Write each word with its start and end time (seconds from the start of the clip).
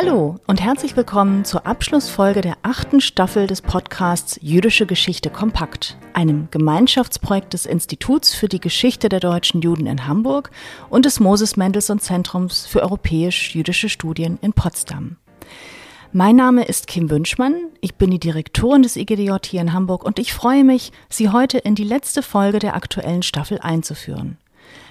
Hallo 0.00 0.36
und 0.46 0.60
herzlich 0.60 0.96
willkommen 0.96 1.44
zur 1.44 1.66
Abschlussfolge 1.66 2.40
der 2.40 2.56
achten 2.62 3.00
Staffel 3.00 3.48
des 3.48 3.62
Podcasts 3.62 4.38
Jüdische 4.40 4.86
Geschichte 4.86 5.28
kompakt, 5.28 5.96
einem 6.12 6.46
Gemeinschaftsprojekt 6.52 7.52
des 7.52 7.66
Instituts 7.66 8.32
für 8.32 8.46
die 8.46 8.60
Geschichte 8.60 9.08
der 9.08 9.18
deutschen 9.18 9.60
Juden 9.60 9.86
in 9.86 10.06
Hamburg 10.06 10.52
und 10.88 11.04
des 11.04 11.18
Moses 11.18 11.56
Mendelssohn 11.56 11.98
Zentrums 11.98 12.64
für 12.64 12.80
europäisch-jüdische 12.80 13.88
Studien 13.88 14.38
in 14.40 14.52
Potsdam. 14.52 15.16
Mein 16.12 16.36
Name 16.36 16.62
ist 16.62 16.86
Kim 16.86 17.10
Wünschmann, 17.10 17.56
ich 17.80 17.96
bin 17.96 18.12
die 18.12 18.20
Direktorin 18.20 18.82
des 18.82 18.94
IGDJ 18.94 19.32
hier 19.46 19.62
in 19.62 19.72
Hamburg 19.72 20.04
und 20.04 20.20
ich 20.20 20.32
freue 20.32 20.62
mich, 20.62 20.92
Sie 21.08 21.30
heute 21.30 21.58
in 21.58 21.74
die 21.74 21.82
letzte 21.82 22.22
Folge 22.22 22.60
der 22.60 22.76
aktuellen 22.76 23.24
Staffel 23.24 23.58
einzuführen. 23.58 24.38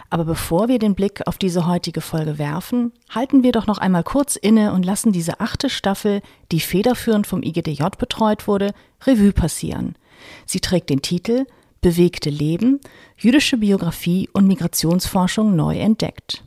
Aber 0.09 0.23
bevor 0.23 0.67
wir 0.67 0.79
den 0.79 0.95
Blick 0.95 1.27
auf 1.27 1.37
diese 1.37 1.67
heutige 1.67 2.01
Folge 2.01 2.37
werfen, 2.37 2.93
halten 3.09 3.43
wir 3.43 3.51
doch 3.51 3.67
noch 3.67 3.77
einmal 3.77 4.03
kurz 4.03 4.35
inne 4.35 4.71
und 4.71 4.85
lassen 4.85 5.11
diese 5.11 5.39
achte 5.39 5.69
Staffel, 5.69 6.21
die 6.51 6.61
federführend 6.61 7.27
vom 7.27 7.43
IGDJ 7.43 7.83
betreut 7.97 8.47
wurde, 8.47 8.73
Revue 9.05 9.33
passieren. 9.33 9.95
Sie 10.45 10.59
trägt 10.59 10.89
den 10.89 11.01
Titel 11.01 11.45
Bewegte 11.81 12.29
Leben, 12.29 12.79
jüdische 13.17 13.57
Biografie 13.57 14.29
und 14.33 14.47
Migrationsforschung 14.47 15.55
neu 15.55 15.77
entdeckt. 15.77 16.43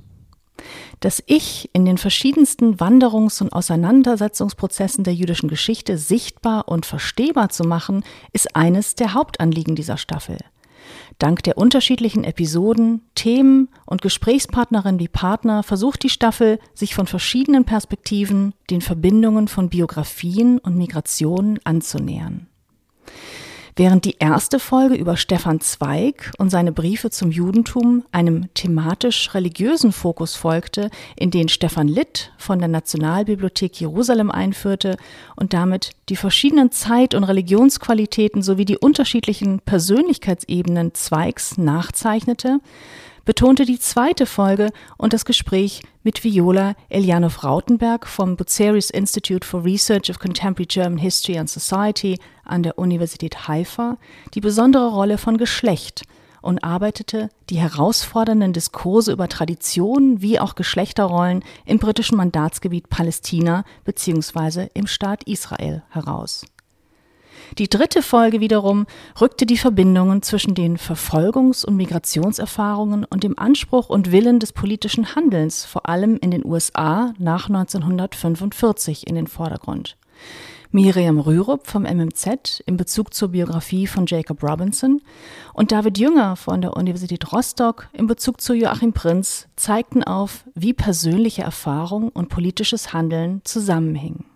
Das 0.98 1.22
Ich 1.26 1.70
in 1.72 1.84
den 1.84 1.98
verschiedensten 1.98 2.76
Wanderungs- 2.76 3.40
und 3.40 3.52
Auseinandersetzungsprozessen 3.52 5.04
der 5.04 5.14
jüdischen 5.14 5.48
Geschichte 5.48 5.96
sichtbar 5.96 6.68
und 6.68 6.84
verstehbar 6.84 7.48
zu 7.48 7.64
machen, 7.64 8.04
ist 8.32 8.54
eines 8.54 8.96
der 8.96 9.14
Hauptanliegen 9.14 9.76
dieser 9.76 9.96
Staffel. 9.96 10.38
Dank 11.20 11.42
der 11.42 11.58
unterschiedlichen 11.58 12.24
Episoden, 12.24 13.02
Themen 13.14 13.68
und 13.84 14.00
Gesprächspartnerinnen 14.00 14.98
wie 14.98 15.08
Partner 15.08 15.62
versucht 15.62 16.02
die 16.02 16.08
Staffel, 16.08 16.58
sich 16.72 16.94
von 16.94 17.06
verschiedenen 17.06 17.66
Perspektiven 17.66 18.54
den 18.70 18.80
Verbindungen 18.80 19.46
von 19.46 19.68
Biografien 19.68 20.58
und 20.58 20.78
Migrationen 20.78 21.60
anzunähern. 21.62 22.46
Während 23.80 24.04
die 24.04 24.16
erste 24.18 24.58
Folge 24.58 24.94
über 24.94 25.16
Stefan 25.16 25.62
Zweig 25.62 26.32
und 26.36 26.50
seine 26.50 26.70
Briefe 26.70 27.08
zum 27.08 27.30
Judentum 27.30 28.04
einem 28.12 28.52
thematisch 28.52 29.32
religiösen 29.32 29.92
Fokus 29.92 30.34
folgte, 30.36 30.90
in 31.16 31.30
den 31.30 31.48
Stefan 31.48 31.88
Litt 31.88 32.30
von 32.36 32.58
der 32.58 32.68
Nationalbibliothek 32.68 33.80
Jerusalem 33.80 34.30
einführte 34.30 34.98
und 35.34 35.54
damit 35.54 35.92
die 36.10 36.16
verschiedenen 36.16 36.70
Zeit- 36.70 37.14
und 37.14 37.24
Religionsqualitäten 37.24 38.42
sowie 38.42 38.66
die 38.66 38.76
unterschiedlichen 38.76 39.60
Persönlichkeitsebenen 39.60 40.92
Zweigs 40.92 41.56
nachzeichnete, 41.56 42.58
betonte 43.24 43.64
die 43.64 43.78
zweite 43.78 44.26
Folge 44.26 44.72
und 44.98 45.14
das 45.14 45.24
Gespräch 45.24 45.80
mit 46.02 46.24
Viola 46.24 46.74
Eljanov-Rautenberg 46.88 48.06
vom 48.06 48.36
Buceris 48.36 48.90
Institute 48.90 49.46
for 49.46 49.64
Research 49.64 50.10
of 50.10 50.18
Contemporary 50.18 50.66
German 50.66 50.98
History 50.98 51.38
and 51.38 51.50
Society 51.50 52.18
an 52.44 52.62
der 52.62 52.78
Universität 52.78 53.48
Haifa 53.48 53.98
die 54.34 54.40
besondere 54.40 54.88
Rolle 54.88 55.18
von 55.18 55.36
Geschlecht 55.36 56.02
und 56.42 56.64
arbeitete 56.64 57.28
die 57.50 57.58
herausfordernden 57.58 58.52
Diskurse 58.52 59.12
über 59.12 59.28
Traditionen 59.28 60.22
wie 60.22 60.40
auch 60.40 60.54
Geschlechterrollen 60.54 61.44
im 61.66 61.78
britischen 61.78 62.16
Mandatsgebiet 62.16 62.88
Palästina 62.88 63.64
bzw. 63.84 64.68
im 64.72 64.86
Staat 64.86 65.24
Israel 65.24 65.82
heraus. 65.90 66.46
Die 67.58 67.68
dritte 67.68 68.02
Folge 68.02 68.40
wiederum 68.40 68.86
rückte 69.20 69.44
die 69.44 69.58
Verbindungen 69.58 70.22
zwischen 70.22 70.54
den 70.54 70.76
Verfolgungs- 70.76 71.64
und 71.64 71.76
Migrationserfahrungen 71.76 73.04
und 73.04 73.24
dem 73.24 73.38
Anspruch 73.38 73.88
und 73.88 74.12
Willen 74.12 74.38
des 74.38 74.52
politischen 74.52 75.14
Handelns, 75.14 75.64
vor 75.64 75.88
allem 75.88 76.16
in 76.16 76.30
den 76.30 76.44
USA 76.44 77.12
nach 77.18 77.48
1945, 77.48 79.06
in 79.06 79.16
den 79.16 79.26
Vordergrund. 79.26 79.96
Miriam 80.72 81.18
Rürup 81.18 81.66
vom 81.66 81.82
MMZ 81.82 82.60
in 82.64 82.76
Bezug 82.76 83.12
zur 83.12 83.30
Biografie 83.30 83.88
von 83.88 84.06
Jacob 84.06 84.40
Robinson 84.44 85.00
und 85.52 85.72
David 85.72 85.98
Jünger 85.98 86.36
von 86.36 86.60
der 86.60 86.76
Universität 86.76 87.32
Rostock 87.32 87.88
in 87.92 88.06
Bezug 88.06 88.40
zu 88.40 88.54
Joachim 88.54 88.92
Prinz 88.92 89.48
zeigten 89.56 90.04
auf, 90.04 90.44
wie 90.54 90.72
persönliche 90.72 91.42
Erfahrung 91.42 92.10
und 92.10 92.28
politisches 92.28 92.92
Handeln 92.92 93.40
zusammenhängen. 93.42 94.29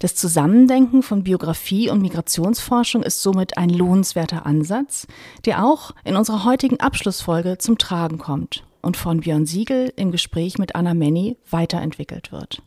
Das 0.00 0.14
Zusammendenken 0.14 1.02
von 1.02 1.24
Biografie 1.24 1.90
und 1.90 2.00
Migrationsforschung 2.00 3.02
ist 3.02 3.22
somit 3.22 3.58
ein 3.58 3.68
lohnenswerter 3.68 4.46
Ansatz, 4.46 5.06
der 5.44 5.62
auch 5.62 5.92
in 6.04 6.16
unserer 6.16 6.44
heutigen 6.44 6.80
Abschlussfolge 6.80 7.58
zum 7.58 7.76
Tragen 7.76 8.16
kommt 8.16 8.64
und 8.80 8.96
von 8.96 9.20
Björn 9.20 9.44
Siegel 9.44 9.92
im 9.96 10.10
Gespräch 10.10 10.56
mit 10.56 10.74
Anna 10.74 10.94
Menny 10.94 11.36
weiterentwickelt 11.50 12.32
wird. 12.32 12.62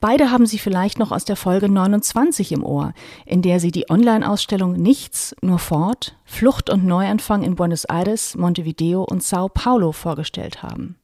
Beide 0.00 0.30
haben 0.30 0.46
Sie 0.46 0.58
vielleicht 0.58 0.98
noch 0.98 1.12
aus 1.12 1.26
der 1.26 1.36
Folge 1.36 1.68
29 1.68 2.52
im 2.52 2.64
Ohr, 2.64 2.94
in 3.26 3.42
der 3.42 3.60
Sie 3.60 3.70
die 3.70 3.90
Online-Ausstellung 3.90 4.72
Nichts, 4.72 5.36
nur 5.42 5.58
fort, 5.58 6.16
Flucht 6.24 6.70
und 6.70 6.86
Neuanfang 6.86 7.42
in 7.42 7.54
Buenos 7.54 7.84
Aires, 7.84 8.34
Montevideo 8.34 9.04
und 9.04 9.22
Sao 9.22 9.50
Paulo 9.50 9.92
vorgestellt 9.92 10.62
haben. 10.62 10.96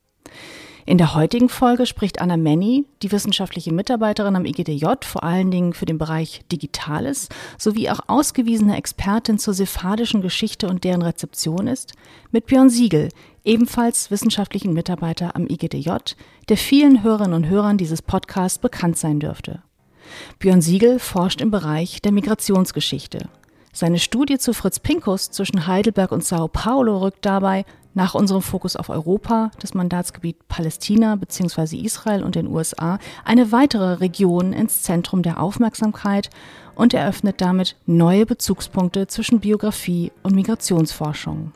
In 0.88 0.96
der 0.96 1.14
heutigen 1.14 1.50
Folge 1.50 1.84
spricht 1.84 2.18
Anna 2.18 2.38
Menny, 2.38 2.86
die 3.02 3.12
wissenschaftliche 3.12 3.74
Mitarbeiterin 3.74 4.36
am 4.36 4.46
IGDJ, 4.46 4.86
vor 5.02 5.22
allen 5.22 5.50
Dingen 5.50 5.74
für 5.74 5.84
den 5.84 5.98
Bereich 5.98 6.40
Digitales, 6.50 7.28
sowie 7.58 7.90
auch 7.90 8.00
ausgewiesene 8.06 8.74
Expertin 8.74 9.38
zur 9.38 9.52
sephardischen 9.52 10.22
Geschichte 10.22 10.66
und 10.66 10.84
deren 10.84 11.02
Rezeption 11.02 11.66
ist, 11.66 11.92
mit 12.30 12.46
Björn 12.46 12.70
Siegel, 12.70 13.10
ebenfalls 13.44 14.10
wissenschaftlichen 14.10 14.72
Mitarbeiter 14.72 15.36
am 15.36 15.46
IGDJ, 15.46 15.90
der 16.48 16.56
vielen 16.56 17.02
Hörerinnen 17.02 17.34
und 17.34 17.50
Hörern 17.50 17.76
dieses 17.76 18.00
Podcasts 18.00 18.58
bekannt 18.58 18.96
sein 18.96 19.20
dürfte. 19.20 19.62
Björn 20.38 20.62
Siegel 20.62 21.00
forscht 21.00 21.42
im 21.42 21.50
Bereich 21.50 22.00
der 22.00 22.12
Migrationsgeschichte. 22.12 23.28
Seine 23.74 23.98
Studie 23.98 24.38
zu 24.38 24.54
Fritz 24.54 24.80
Pinkus 24.80 25.30
zwischen 25.30 25.66
Heidelberg 25.66 26.12
und 26.12 26.24
Sao 26.24 26.48
Paulo 26.48 26.96
rückt 26.96 27.26
dabei 27.26 27.66
nach 27.98 28.14
unserem 28.14 28.42
Fokus 28.42 28.76
auf 28.76 28.90
Europa, 28.90 29.50
das 29.58 29.74
Mandatsgebiet 29.74 30.46
Palästina 30.46 31.16
bzw. 31.16 31.76
Israel 31.78 32.22
und 32.22 32.36
den 32.36 32.46
USA, 32.46 33.00
eine 33.24 33.50
weitere 33.50 33.94
Region 33.94 34.52
ins 34.52 34.82
Zentrum 34.82 35.24
der 35.24 35.42
Aufmerksamkeit 35.42 36.30
und 36.76 36.94
eröffnet 36.94 37.40
damit 37.40 37.74
neue 37.86 38.24
Bezugspunkte 38.24 39.08
zwischen 39.08 39.40
Biografie 39.40 40.12
und 40.22 40.36
Migrationsforschung. 40.36 41.50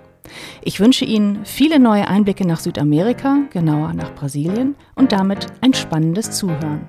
Ich 0.62 0.80
wünsche 0.80 1.04
Ihnen 1.04 1.44
viele 1.44 1.78
neue 1.78 2.08
Einblicke 2.08 2.44
nach 2.44 2.58
Südamerika, 2.58 3.38
genauer 3.50 3.92
nach 3.92 4.12
Brasilien 4.16 4.74
und 4.96 5.12
damit 5.12 5.46
ein 5.60 5.74
spannendes 5.74 6.32
Zuhören. 6.32 6.88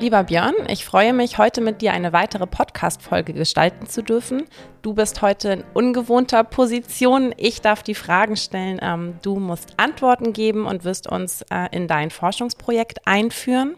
Lieber 0.00 0.24
Björn, 0.24 0.54
ich 0.68 0.86
freue 0.86 1.12
mich, 1.12 1.36
heute 1.36 1.60
mit 1.60 1.82
dir 1.82 1.92
eine 1.92 2.14
weitere 2.14 2.46
Podcast-Folge 2.46 3.34
gestalten 3.34 3.86
zu 3.86 4.02
dürfen. 4.02 4.46
Du 4.80 4.94
bist 4.94 5.20
heute 5.20 5.50
in 5.50 5.64
ungewohnter 5.74 6.42
Position. 6.42 7.34
Ich 7.36 7.60
darf 7.60 7.82
die 7.82 7.94
Fragen 7.94 8.36
stellen. 8.36 8.80
Ähm, 8.80 9.18
du 9.20 9.36
musst 9.36 9.74
Antworten 9.76 10.32
geben 10.32 10.64
und 10.64 10.84
wirst 10.84 11.06
uns 11.06 11.42
äh, 11.50 11.68
in 11.70 11.86
dein 11.86 12.10
Forschungsprojekt 12.10 13.06
einführen. 13.06 13.76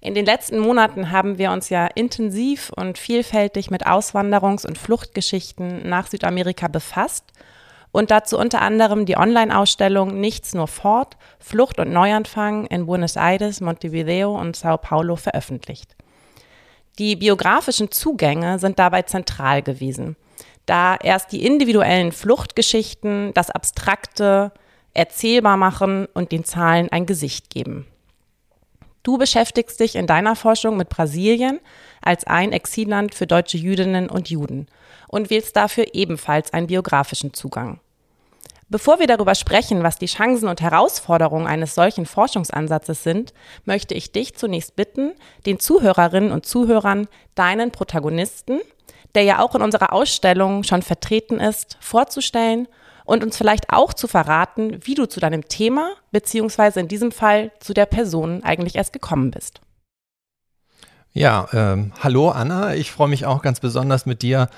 In 0.00 0.16
den 0.16 0.26
letzten 0.26 0.58
Monaten 0.58 1.12
haben 1.12 1.38
wir 1.38 1.52
uns 1.52 1.68
ja 1.68 1.86
intensiv 1.86 2.72
und 2.74 2.98
vielfältig 2.98 3.70
mit 3.70 3.86
Auswanderungs- 3.86 4.66
und 4.66 4.78
Fluchtgeschichten 4.78 5.88
nach 5.88 6.08
Südamerika 6.08 6.66
befasst 6.66 7.24
und 7.92 8.10
dazu 8.10 8.38
unter 8.38 8.62
anderem 8.62 9.06
die 9.06 9.16
Online-Ausstellung 9.16 10.20
Nichts 10.20 10.54
nur 10.54 10.68
fort, 10.68 11.16
Flucht 11.38 11.78
und 11.78 11.92
Neuanfang 11.92 12.66
in 12.66 12.86
Buenos 12.86 13.16
Aires, 13.16 13.60
Montevideo 13.60 14.38
und 14.38 14.56
Sao 14.56 14.76
Paulo 14.76 15.16
veröffentlicht. 15.16 15.96
Die 16.98 17.16
biografischen 17.16 17.90
Zugänge 17.90 18.58
sind 18.58 18.78
dabei 18.78 19.02
zentral 19.02 19.62
gewesen, 19.62 20.16
da 20.66 20.96
erst 20.96 21.32
die 21.32 21.44
individuellen 21.44 22.12
Fluchtgeschichten 22.12 23.32
das 23.34 23.50
Abstrakte 23.50 24.52
erzählbar 24.94 25.56
machen 25.56 26.06
und 26.14 26.32
den 26.32 26.44
Zahlen 26.44 26.88
ein 26.90 27.06
Gesicht 27.06 27.50
geben. 27.50 27.86
Du 29.02 29.16
beschäftigst 29.16 29.80
dich 29.80 29.96
in 29.96 30.06
deiner 30.06 30.36
Forschung 30.36 30.76
mit 30.76 30.90
Brasilien 30.90 31.58
als 32.02 32.26
ein 32.26 32.52
Exilland 32.52 33.14
für 33.14 33.26
deutsche 33.26 33.56
Jüdinnen 33.56 34.10
und 34.10 34.28
Juden 34.28 34.66
und 35.10 35.28
wählst 35.28 35.56
dafür 35.56 35.86
ebenfalls 35.92 36.52
einen 36.52 36.68
biografischen 36.68 37.34
Zugang. 37.34 37.80
Bevor 38.68 39.00
wir 39.00 39.08
darüber 39.08 39.34
sprechen, 39.34 39.82
was 39.82 39.98
die 39.98 40.06
Chancen 40.06 40.46
und 40.46 40.60
Herausforderungen 40.60 41.48
eines 41.48 41.74
solchen 41.74 42.06
Forschungsansatzes 42.06 43.02
sind, 43.02 43.34
möchte 43.64 43.94
ich 43.94 44.12
dich 44.12 44.36
zunächst 44.36 44.76
bitten, 44.76 45.12
den 45.44 45.58
Zuhörerinnen 45.58 46.30
und 46.30 46.46
Zuhörern 46.46 47.08
deinen 47.34 47.72
Protagonisten, 47.72 48.60
der 49.16 49.24
ja 49.24 49.40
auch 49.40 49.56
in 49.56 49.62
unserer 49.62 49.92
Ausstellung 49.92 50.62
schon 50.62 50.82
vertreten 50.82 51.40
ist, 51.40 51.78
vorzustellen 51.80 52.68
und 53.04 53.24
uns 53.24 53.36
vielleicht 53.36 53.72
auch 53.72 53.92
zu 53.92 54.06
verraten, 54.06 54.78
wie 54.84 54.94
du 54.94 55.06
zu 55.06 55.18
deinem 55.18 55.48
Thema 55.48 55.94
beziehungsweise 56.12 56.78
in 56.78 56.86
diesem 56.86 57.10
Fall 57.10 57.50
zu 57.58 57.74
der 57.74 57.86
Person 57.86 58.44
eigentlich 58.44 58.76
erst 58.76 58.92
gekommen 58.92 59.32
bist. 59.32 59.60
Ja, 61.12 61.48
ähm, 61.52 61.92
hallo 62.00 62.30
Anna, 62.30 62.76
ich 62.76 62.92
freue 62.92 63.08
mich 63.08 63.26
auch 63.26 63.42
ganz 63.42 63.58
besonders 63.58 64.06
mit 64.06 64.22
dir 64.22 64.48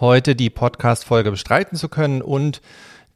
heute 0.00 0.36
die 0.36 0.50
Podcast-Folge 0.50 1.30
bestreiten 1.30 1.76
zu 1.76 1.88
können 1.88 2.22
und 2.22 2.60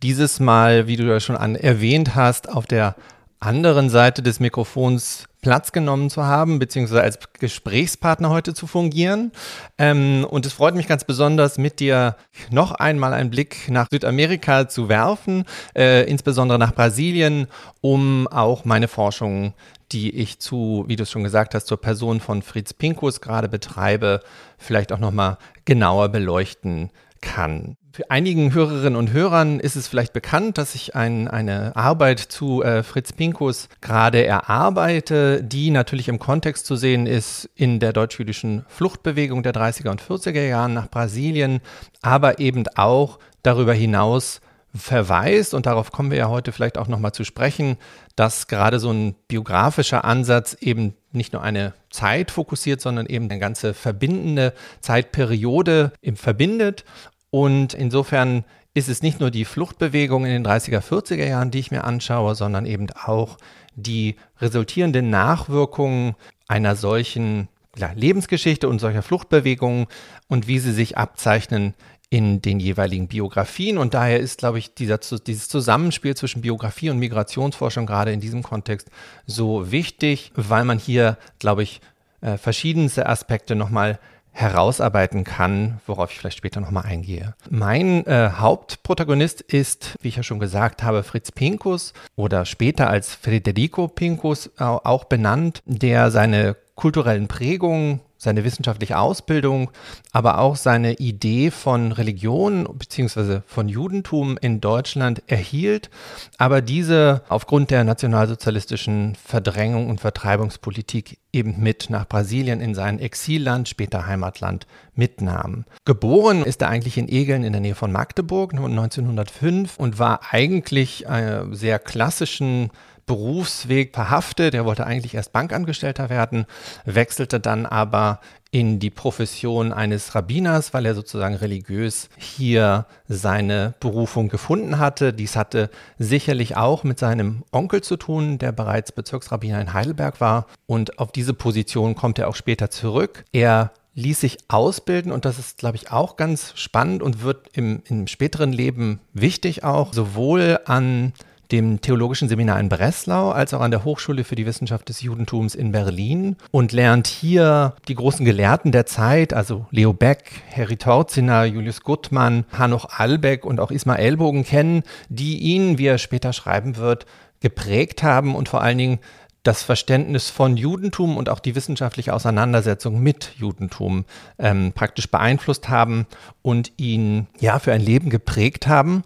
dieses 0.02 0.40
Mal, 0.40 0.86
wie 0.86 0.96
du 0.96 1.04
ja 1.04 1.20
schon 1.20 1.36
an, 1.36 1.54
erwähnt 1.54 2.14
hast, 2.14 2.48
auf 2.48 2.66
der 2.66 2.96
anderen 3.42 3.90
Seite 3.90 4.22
des 4.22 4.40
Mikrofons 4.40 5.24
Platz 5.42 5.72
genommen 5.72 6.08
zu 6.08 6.24
haben, 6.24 6.60
beziehungsweise 6.60 7.02
als 7.02 7.18
Gesprächspartner 7.40 8.30
heute 8.30 8.54
zu 8.54 8.68
fungieren. 8.68 9.32
Ähm, 9.76 10.24
und 10.30 10.46
es 10.46 10.52
freut 10.52 10.76
mich 10.76 10.86
ganz 10.86 11.02
besonders, 11.02 11.58
mit 11.58 11.80
dir 11.80 12.16
noch 12.50 12.70
einmal 12.70 13.12
einen 13.12 13.30
Blick 13.30 13.68
nach 13.68 13.88
Südamerika 13.90 14.68
zu 14.68 14.88
werfen, 14.88 15.44
äh, 15.74 16.08
insbesondere 16.08 16.60
nach 16.60 16.72
Brasilien, 16.72 17.48
um 17.80 18.28
auch 18.28 18.64
meine 18.64 18.86
Forschung, 18.86 19.54
die 19.90 20.14
ich 20.14 20.38
zu, 20.38 20.84
wie 20.86 20.94
du 20.94 21.02
es 21.02 21.10
schon 21.10 21.24
gesagt 21.24 21.56
hast, 21.56 21.66
zur 21.66 21.80
Person 21.80 22.20
von 22.20 22.42
Fritz 22.42 22.72
Pinkus 22.72 23.20
gerade 23.20 23.48
betreibe, 23.48 24.20
vielleicht 24.58 24.92
auch 24.92 25.00
nochmal 25.00 25.38
genauer 25.64 26.08
beleuchten 26.10 26.90
kann. 27.22 27.76
Für 27.92 28.10
einigen 28.10 28.52
Hörerinnen 28.52 28.96
und 28.96 29.12
Hörern 29.12 29.60
ist 29.60 29.76
es 29.76 29.88
vielleicht 29.88 30.12
bekannt, 30.12 30.58
dass 30.58 30.74
ich 30.74 30.94
ein, 30.94 31.28
eine 31.28 31.76
Arbeit 31.76 32.20
zu 32.20 32.62
äh, 32.62 32.82
Fritz 32.82 33.12
Pinkus 33.12 33.68
gerade 33.80 34.24
erarbeite, 34.24 35.42
die 35.42 35.70
natürlich 35.70 36.08
im 36.08 36.18
Kontext 36.18 36.66
zu 36.66 36.76
sehen 36.76 37.06
ist 37.06 37.48
in 37.54 37.80
der 37.80 37.92
deutsch-jüdischen 37.92 38.64
Fluchtbewegung 38.68 39.42
der 39.42 39.54
30er 39.54 39.90
und 39.90 40.02
40er 40.02 40.46
Jahren 40.46 40.74
nach 40.74 40.88
Brasilien, 40.88 41.60
aber 42.00 42.38
eben 42.38 42.64
auch 42.76 43.18
darüber 43.42 43.74
hinaus 43.74 44.40
verweist, 44.74 45.52
und 45.52 45.66
darauf 45.66 45.92
kommen 45.92 46.10
wir 46.10 46.18
ja 46.18 46.28
heute 46.28 46.52
vielleicht 46.52 46.78
auch 46.78 46.88
nochmal 46.88 47.12
zu 47.12 47.24
sprechen, 47.24 47.76
dass 48.16 48.46
gerade 48.46 48.78
so 48.78 48.90
ein 48.90 49.14
biografischer 49.28 50.04
Ansatz 50.04 50.54
eben 50.60 50.94
nicht 51.12 51.34
nur 51.34 51.42
eine 51.42 51.74
Zeit 51.90 52.30
fokussiert, 52.30 52.80
sondern 52.80 53.06
eben 53.06 53.30
eine 53.30 53.38
ganze 53.38 53.74
verbindende 53.74 54.54
Zeitperiode 54.80 55.92
verbindet 56.14 56.84
und 57.32 57.72
insofern 57.72 58.44
ist 58.74 58.90
es 58.90 59.02
nicht 59.02 59.18
nur 59.18 59.30
die 59.30 59.46
Fluchtbewegung 59.46 60.26
in 60.26 60.32
den 60.32 60.46
30er, 60.46 60.80
40er 60.80 61.26
Jahren, 61.26 61.50
die 61.50 61.60
ich 61.60 61.70
mir 61.70 61.84
anschaue, 61.84 62.34
sondern 62.34 62.66
eben 62.66 62.88
auch 62.90 63.38
die 63.74 64.16
resultierenden 64.38 65.08
Nachwirkungen 65.08 66.14
einer 66.46 66.76
solchen 66.76 67.48
ja, 67.74 67.90
Lebensgeschichte 67.94 68.68
und 68.68 68.80
solcher 68.80 69.00
Fluchtbewegungen 69.02 69.86
und 70.28 70.46
wie 70.46 70.58
sie 70.58 70.72
sich 70.72 70.98
abzeichnen 70.98 71.72
in 72.10 72.42
den 72.42 72.60
jeweiligen 72.60 73.08
Biografien. 73.08 73.78
Und 73.78 73.94
daher 73.94 74.20
ist, 74.20 74.38
glaube 74.38 74.58
ich, 74.58 74.74
dieser, 74.74 74.98
dieses 74.98 75.48
Zusammenspiel 75.48 76.14
zwischen 76.14 76.42
Biografie 76.42 76.90
und 76.90 76.98
Migrationsforschung 76.98 77.86
gerade 77.86 78.12
in 78.12 78.20
diesem 78.20 78.42
Kontext 78.42 78.90
so 79.24 79.72
wichtig, 79.72 80.32
weil 80.34 80.66
man 80.66 80.78
hier, 80.78 81.16
glaube 81.38 81.62
ich, 81.62 81.80
äh, 82.20 82.36
verschiedenste 82.36 83.06
Aspekte 83.08 83.54
nochmal 83.54 83.98
herausarbeiten 84.32 85.24
kann, 85.24 85.80
worauf 85.86 86.10
ich 86.10 86.18
vielleicht 86.18 86.38
später 86.38 86.60
nochmal 86.60 86.84
eingehe. 86.84 87.34
Mein 87.50 88.06
äh, 88.06 88.30
Hauptprotagonist 88.36 89.42
ist, 89.42 89.96
wie 90.00 90.08
ich 90.08 90.16
ja 90.16 90.22
schon 90.22 90.40
gesagt 90.40 90.82
habe, 90.82 91.02
Fritz 91.02 91.30
Pinkus 91.30 91.92
oder 92.16 92.44
später 92.44 92.88
als 92.88 93.14
Federico 93.14 93.88
Pinkus 93.88 94.50
auch 94.58 95.04
benannt, 95.04 95.62
der 95.66 96.10
seine 96.10 96.56
kulturellen 96.82 97.28
Prägungen 97.28 98.00
seine 98.18 98.42
wissenschaftliche 98.42 98.98
Ausbildung, 98.98 99.70
aber 100.10 100.38
auch 100.38 100.56
seine 100.56 100.94
Idee 100.94 101.52
von 101.52 101.92
Religion 101.92 102.68
bzw. 102.76 103.42
von 103.46 103.68
Judentum 103.68 104.36
in 104.40 104.60
Deutschland 104.60 105.22
erhielt, 105.28 105.90
aber 106.38 106.60
diese 106.60 107.22
aufgrund 107.28 107.70
der 107.70 107.84
nationalsozialistischen 107.84 109.14
Verdrängung 109.14 109.90
und 109.90 110.00
Vertreibungspolitik 110.00 111.18
eben 111.32 111.60
mit 111.60 111.88
nach 111.88 112.08
Brasilien 112.08 112.60
in 112.60 112.74
sein 112.74 112.98
Exilland, 112.98 113.68
später 113.68 114.06
Heimatland, 114.06 114.66
mitnahm. 114.96 115.64
Geboren 115.84 116.42
ist 116.42 116.62
er 116.62 116.68
eigentlich 116.68 116.98
in 116.98 117.08
Egeln 117.08 117.44
in 117.44 117.52
der 117.52 117.60
Nähe 117.60 117.76
von 117.76 117.92
Magdeburg 117.92 118.54
1905 118.54 119.78
und 119.78 120.00
war 120.00 120.20
eigentlich 120.30 121.08
einen 121.08 121.54
sehr 121.54 121.78
klassischen 121.78 122.70
Berufsweg 123.06 123.94
verhaftet. 123.94 124.54
Er 124.54 124.64
wollte 124.64 124.86
eigentlich 124.86 125.14
erst 125.14 125.32
Bankangestellter 125.32 126.10
werden, 126.10 126.46
wechselte 126.84 127.40
dann 127.40 127.66
aber 127.66 128.20
in 128.50 128.78
die 128.78 128.90
Profession 128.90 129.72
eines 129.72 130.14
Rabbiners, 130.14 130.74
weil 130.74 130.84
er 130.84 130.94
sozusagen 130.94 131.34
religiös 131.34 132.10
hier 132.18 132.86
seine 133.08 133.74
Berufung 133.80 134.28
gefunden 134.28 134.78
hatte. 134.78 135.14
Dies 135.14 135.36
hatte 135.36 135.70
sicherlich 135.98 136.56
auch 136.56 136.84
mit 136.84 136.98
seinem 136.98 137.44
Onkel 137.50 137.80
zu 137.80 137.96
tun, 137.96 138.38
der 138.38 138.52
bereits 138.52 138.92
Bezirksrabbiner 138.92 139.60
in 139.60 139.72
Heidelberg 139.72 140.20
war. 140.20 140.46
Und 140.66 140.98
auf 140.98 141.12
diese 141.12 141.32
Position 141.32 141.94
kommt 141.94 142.18
er 142.18 142.28
auch 142.28 142.36
später 142.36 142.70
zurück. 142.70 143.24
Er 143.32 143.72
ließ 143.94 144.20
sich 144.20 144.38
ausbilden 144.48 145.12
und 145.12 145.24
das 145.24 145.38
ist, 145.38 145.58
glaube 145.58 145.76
ich, 145.76 145.90
auch 145.90 146.16
ganz 146.16 146.52
spannend 146.54 147.02
und 147.02 147.22
wird 147.22 147.48
im, 147.54 147.82
im 147.88 148.06
späteren 148.06 148.52
Leben 148.52 149.00
wichtig 149.12 149.64
auch, 149.64 149.92
sowohl 149.92 150.60
an 150.64 151.12
dem 151.52 151.80
Theologischen 151.80 152.28
Seminar 152.28 152.58
in 152.58 152.68
Breslau 152.68 153.30
als 153.30 153.52
auch 153.52 153.60
an 153.60 153.70
der 153.70 153.84
Hochschule 153.84 154.24
für 154.24 154.34
die 154.34 154.46
Wissenschaft 154.46 154.88
des 154.88 155.02
Judentums 155.02 155.54
in 155.54 155.70
Berlin 155.70 156.36
und 156.50 156.72
lernt 156.72 157.06
hier 157.06 157.74
die 157.88 157.94
großen 157.94 158.24
Gelehrten 158.24 158.72
der 158.72 158.86
Zeit, 158.86 159.34
also 159.34 159.66
Leo 159.70 159.92
Beck, 159.92 160.42
Harry 160.56 160.76
Torziner, 160.76 161.44
Julius 161.44 161.82
Guttmann, 161.82 162.44
Hanoch 162.56 162.88
Albeck 162.98 163.44
und 163.44 163.60
auch 163.60 163.70
Ismael 163.70 164.16
Bogen 164.16 164.44
kennen, 164.44 164.82
die 165.10 165.38
ihn, 165.38 165.78
wie 165.78 165.86
er 165.86 165.98
später 165.98 166.32
schreiben 166.32 166.76
wird, 166.76 167.06
geprägt 167.40 168.02
haben 168.02 168.34
und 168.34 168.48
vor 168.48 168.62
allen 168.62 168.78
Dingen 168.78 168.98
das 169.42 169.64
Verständnis 169.64 170.30
von 170.30 170.56
Judentum 170.56 171.16
und 171.16 171.28
auch 171.28 171.40
die 171.40 171.56
wissenschaftliche 171.56 172.14
Auseinandersetzung 172.14 173.02
mit 173.02 173.32
Judentum 173.36 174.04
ähm, 174.38 174.72
praktisch 174.72 175.10
beeinflusst 175.10 175.68
haben 175.68 176.06
und 176.42 176.72
ihn 176.76 177.26
ja 177.40 177.58
für 177.58 177.72
ein 177.72 177.80
Leben 177.80 178.08
geprägt 178.08 178.68
haben 178.68 179.02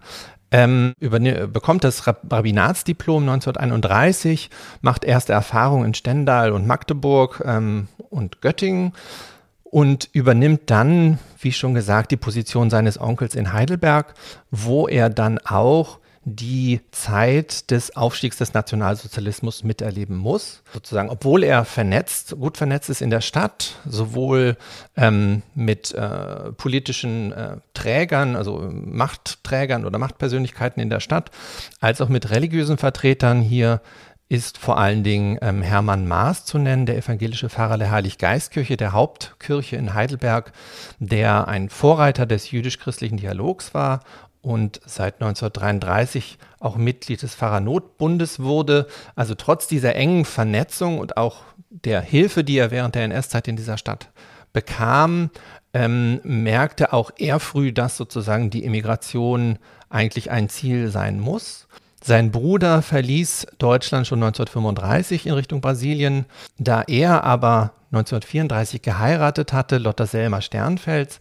ähm, 0.50 0.94
bekommt 0.98 1.84
das 1.84 2.06
Rabbinatsdiplom 2.06 3.22
1931, 3.22 4.50
macht 4.80 5.04
erste 5.04 5.32
Erfahrungen 5.32 5.86
in 5.86 5.94
Stendal 5.94 6.52
und 6.52 6.66
Magdeburg 6.66 7.42
ähm, 7.44 7.88
und 8.10 8.40
Göttingen 8.40 8.92
und 9.64 10.08
übernimmt 10.12 10.62
dann, 10.66 11.18
wie 11.40 11.52
schon 11.52 11.74
gesagt, 11.74 12.10
die 12.12 12.16
Position 12.16 12.70
seines 12.70 13.00
Onkels 13.00 13.34
in 13.34 13.52
Heidelberg, 13.52 14.14
wo 14.50 14.86
er 14.88 15.10
dann 15.10 15.38
auch 15.38 15.98
die 16.28 16.80
Zeit 16.90 17.70
des 17.70 17.96
Aufstiegs 17.96 18.38
des 18.38 18.52
Nationalsozialismus 18.52 19.62
miterleben 19.62 20.16
muss. 20.16 20.60
Sozusagen, 20.72 21.08
obwohl 21.08 21.44
er 21.44 21.64
vernetzt, 21.64 22.34
gut 22.40 22.56
vernetzt 22.56 22.90
ist 22.90 23.00
in 23.00 23.10
der 23.10 23.20
Stadt, 23.20 23.76
sowohl 23.86 24.56
ähm, 24.96 25.42
mit 25.54 25.94
äh, 25.94 26.50
politischen 26.50 27.30
äh, 27.30 27.58
Trägern, 27.74 28.34
also 28.34 28.68
Machtträgern 28.72 29.84
oder 29.84 30.00
Machtpersönlichkeiten 30.00 30.82
in 30.82 30.90
der 30.90 30.98
Stadt, 30.98 31.30
als 31.78 32.00
auch 32.00 32.08
mit 32.08 32.28
religiösen 32.28 32.76
Vertretern 32.76 33.40
hier 33.40 33.80
ist 34.28 34.58
vor 34.58 34.76
allen 34.76 35.04
Dingen 35.04 35.38
ähm, 35.40 35.62
Hermann 35.62 36.08
Maas 36.08 36.44
zu 36.44 36.58
nennen, 36.58 36.84
der 36.84 36.96
evangelische 36.96 37.48
Pfarrer 37.48 37.78
der 37.78 37.92
Heiliggeistkirche, 37.92 38.76
der 38.76 38.92
Hauptkirche 38.92 39.76
in 39.76 39.94
Heidelberg, 39.94 40.52
der 40.98 41.46
ein 41.46 41.68
Vorreiter 41.68 42.26
des 42.26 42.50
jüdisch-christlichen 42.50 43.18
Dialogs 43.18 43.72
war 43.72 44.00
und 44.46 44.80
seit 44.86 45.14
1933 45.14 46.38
auch 46.60 46.76
Mitglied 46.76 47.20
des 47.20 47.34
Pfarrernotbundes 47.34 48.38
wurde. 48.38 48.86
Also 49.16 49.34
trotz 49.34 49.66
dieser 49.66 49.96
engen 49.96 50.24
Vernetzung 50.24 51.00
und 51.00 51.16
auch 51.16 51.38
der 51.68 52.00
Hilfe, 52.00 52.44
die 52.44 52.56
er 52.56 52.70
während 52.70 52.94
der 52.94 53.02
NS-Zeit 53.06 53.48
in 53.48 53.56
dieser 53.56 53.76
Stadt 53.76 54.08
bekam, 54.52 55.30
ähm, 55.74 56.20
merkte 56.22 56.92
auch 56.92 57.10
er 57.18 57.40
früh, 57.40 57.72
dass 57.72 57.96
sozusagen 57.96 58.48
die 58.48 58.64
Emigration 58.64 59.58
eigentlich 59.90 60.30
ein 60.30 60.48
Ziel 60.48 60.90
sein 60.90 61.18
muss. 61.18 61.66
Sein 62.00 62.30
Bruder 62.30 62.82
verließ 62.82 63.48
Deutschland 63.58 64.06
schon 64.06 64.22
1935 64.22 65.26
in 65.26 65.32
Richtung 65.32 65.60
Brasilien. 65.60 66.24
Da 66.56 66.82
er 66.86 67.24
aber 67.24 67.72
1934 67.90 68.80
geheiratet 68.80 69.52
hatte, 69.52 69.78
Lotta 69.78 70.06
Selma 70.06 70.40
Sternfels, 70.40 71.18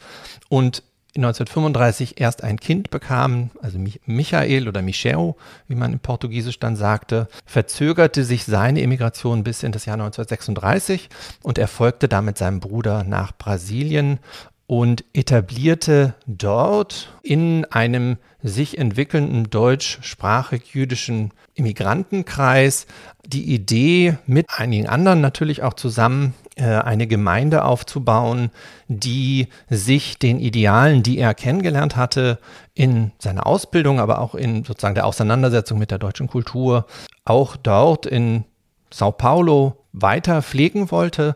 und 0.47 0.83
1935 1.15 2.19
erst 2.19 2.43
ein 2.43 2.59
Kind 2.59 2.89
bekam, 2.89 3.51
also 3.61 3.79
Michael 4.05 4.67
oder 4.67 4.81
Michel, 4.81 5.33
wie 5.67 5.75
man 5.75 5.93
im 5.93 5.99
Portugiesisch 5.99 6.59
dann 6.59 6.75
sagte, 6.75 7.29
verzögerte 7.45 8.25
sich 8.25 8.43
seine 8.43 8.81
Emigration 8.81 9.43
bis 9.43 9.63
in 9.63 9.71
das 9.71 9.85
Jahr 9.85 9.95
1936 9.95 11.09
und 11.41 11.57
er 11.57 11.69
folgte 11.69 12.09
damit 12.09 12.37
seinem 12.37 12.59
Bruder 12.59 13.03
nach 13.03 13.31
Brasilien 13.37 14.19
und 14.67 15.05
etablierte 15.13 16.15
dort 16.25 17.13
in 17.21 17.65
einem 17.65 18.17
sich 18.41 18.77
entwickelnden 18.77 19.49
deutschsprachig-jüdischen 19.49 21.31
Immigrantenkreis 21.53 22.87
die 23.25 23.53
Idee, 23.53 24.17
mit 24.27 24.47
einigen 24.49 24.87
anderen 24.87 25.21
natürlich 25.21 25.63
auch 25.63 25.73
zusammen, 25.73 26.33
eine 26.57 27.07
Gemeinde 27.07 27.65
aufzubauen, 27.65 28.49
die 28.87 29.49
sich 29.69 30.17
den 30.19 30.39
Idealen, 30.39 31.03
die 31.03 31.17
er 31.17 31.33
kennengelernt 31.33 31.97
hatte, 31.97 32.39
in 32.73 33.11
seiner 33.19 33.45
Ausbildung, 33.45 33.99
aber 33.99 34.19
auch 34.19 34.35
in 34.35 34.63
sozusagen 34.63 34.95
der 34.95 35.05
Auseinandersetzung 35.05 35.77
mit 35.79 35.91
der 35.91 35.97
deutschen 35.97 36.27
Kultur, 36.27 36.85
auch 37.25 37.57
dort 37.57 38.05
in 38.05 38.45
Sao 38.89 39.11
Paulo 39.11 39.83
weiter 39.91 40.41
pflegen 40.41 40.91
wollte. 40.91 41.35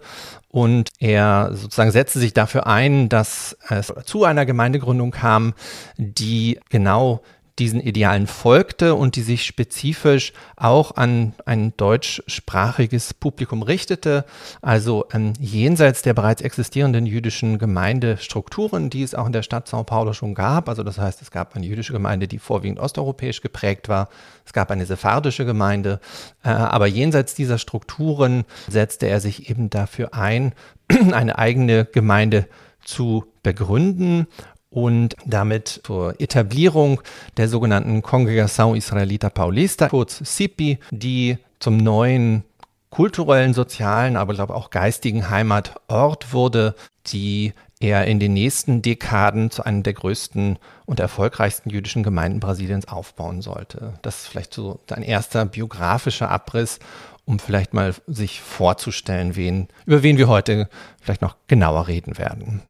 Und 0.52 0.90
er 1.00 1.50
sozusagen 1.54 1.92
setzte 1.92 2.20
sich 2.20 2.34
dafür 2.34 2.66
ein, 2.66 3.10
dass 3.10 3.58
es 3.70 3.94
zu 4.06 4.24
einer 4.24 4.46
Gemeindegründung 4.46 5.12
kam, 5.12 5.54
die 5.98 6.60
genau 6.70 7.22
diesen 7.60 7.82
Idealen 7.82 8.28
folgte 8.28 8.96
und 8.96 9.16
die 9.16 9.22
sich 9.22 9.46
spezifisch 9.46 10.34
auch 10.56 10.96
an 10.96 11.34
ein 11.46 11.74
deutschsprachiges 11.78 13.14
Publikum 13.14 13.62
richtete, 13.62 14.26
also 14.62 15.06
ähm, 15.14 15.34
jenseits 15.40 16.02
der 16.02 16.14
bereits 16.14 16.42
existierenden 16.42 17.06
jüdischen 17.06 17.60
Gemeindestrukturen, 17.60 18.90
die 18.90 19.04
es 19.04 19.14
auch 19.14 19.28
in 19.28 19.34
der 19.34 19.44
Stadt 19.44 19.68
Sao 19.68 19.84
Paulo 19.84 20.14
schon 20.14 20.34
gab. 20.34 20.70
Also 20.70 20.84
das 20.84 20.98
heißt, 20.98 21.22
es 21.22 21.32
gab 21.32 21.56
eine 21.56 21.66
jüdische 21.66 21.94
Gemeinde, 21.94 22.28
die 22.28 22.40
vorwiegend 22.40 22.80
osteuropäisch 22.80 23.42
geprägt 23.42 23.90
war. 23.90 24.10
Es 24.46 24.54
gab 24.54 24.72
eine 24.72 24.86
sephardische 24.86 25.46
Gemeinde, 25.46 26.00
äh, 26.44 26.50
aber 26.50 26.88
jenseits 26.88 27.36
dieser 27.36 27.58
Strukturen 27.58 28.46
setzte 28.68 29.08
er 29.08 29.20
sich 29.20 29.50
eben 29.50 29.70
dafür 29.70 30.14
ein, 30.14 30.54
eine 31.12 31.38
eigene 31.38 31.86
Gemeinde 31.86 32.48
zu 32.84 33.26
begründen 33.44 34.28
und 34.70 35.16
damit 35.26 35.82
zur 35.84 36.20
Etablierung 36.20 37.02
der 37.38 37.48
sogenannten 37.48 38.02
Congregação 38.02 38.76
Israelita 38.76 39.30
Paulista, 39.30 39.90
kurz 39.90 40.22
CIPI, 40.24 40.80
die 40.92 41.38
zum 41.60 41.78
neuen 41.78 42.44
kulturellen, 42.90 43.54
sozialen, 43.54 44.18
aber 44.18 44.34
glaube 44.34 44.56
auch 44.56 44.70
geistigen 44.70 45.30
Heimatort 45.30 46.34
wurde, 46.34 46.76
die 47.08 47.54
er 47.80 48.06
in 48.06 48.20
den 48.20 48.34
nächsten 48.34 48.82
Dekaden 48.82 49.52
zu 49.52 49.64
einem 49.64 49.84
der 49.84 49.94
größten 49.94 50.60
und 50.86 51.00
erfolgreichsten 51.00 51.70
jüdischen 51.70 52.04
Gemeinden 52.04 52.40
Brasiliens 52.40 52.88
aufbauen 52.88 53.42
sollte. 53.42 53.94
Das 54.02 54.22
ist 54.22 54.28
vielleicht 54.28 54.54
so 54.54 54.80
ein 54.92 55.04
erster 55.04 55.46
biografischer 55.46 56.30
Abriss, 56.30 56.80
um 57.26 57.40
vielleicht 57.40 57.74
mal 57.74 57.94
sich 58.08 58.42
vorzustellen, 58.42 59.36
wen, 59.36 59.70
über 59.86 60.04
wen 60.04 60.18
wir 60.18 60.28
heute 60.28 60.68
vielleicht 61.02 61.22
noch 61.22 61.38
genauer 61.48 61.88
reden 61.88 62.18
werden. 62.18 62.64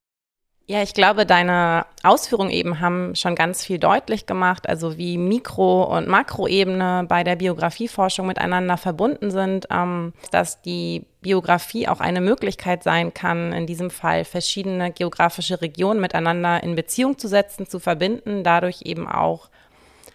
Ja, 0.70 0.84
ich 0.84 0.94
glaube, 0.94 1.26
deine 1.26 1.88
Ausführungen 2.04 2.52
eben 2.52 2.80
haben 2.80 3.16
schon 3.16 3.34
ganz 3.34 3.66
viel 3.66 3.80
deutlich 3.80 4.28
gemacht, 4.28 4.70
also 4.70 5.00
wie 5.00 5.18
Mikro- 5.18 5.86
und 5.86 6.08
Makroebene 6.08 7.08
bei 7.10 7.24
der 7.24 7.38
Biografieforschung 7.38 8.28
miteinander 8.28 8.78
verbunden 8.78 9.32
sind, 9.32 9.66
ähm, 9.72 10.14
dass 10.30 10.62
die 10.62 11.08
Biografie 11.22 11.88
auch 11.88 12.02
eine 12.02 12.22
Möglichkeit 12.22 12.84
sein 12.84 13.16
kann, 13.16 13.52
in 13.52 13.66
diesem 13.66 13.90
Fall 13.90 14.26
verschiedene 14.26 14.92
geografische 14.92 15.60
Regionen 15.60 16.00
miteinander 16.00 16.62
in 16.62 16.76
Beziehung 16.76 17.18
zu 17.18 17.28
setzen, 17.28 17.66
zu 17.68 17.80
verbinden, 17.80 18.44
dadurch 18.44 18.84
eben 18.84 19.08
auch 19.08 19.50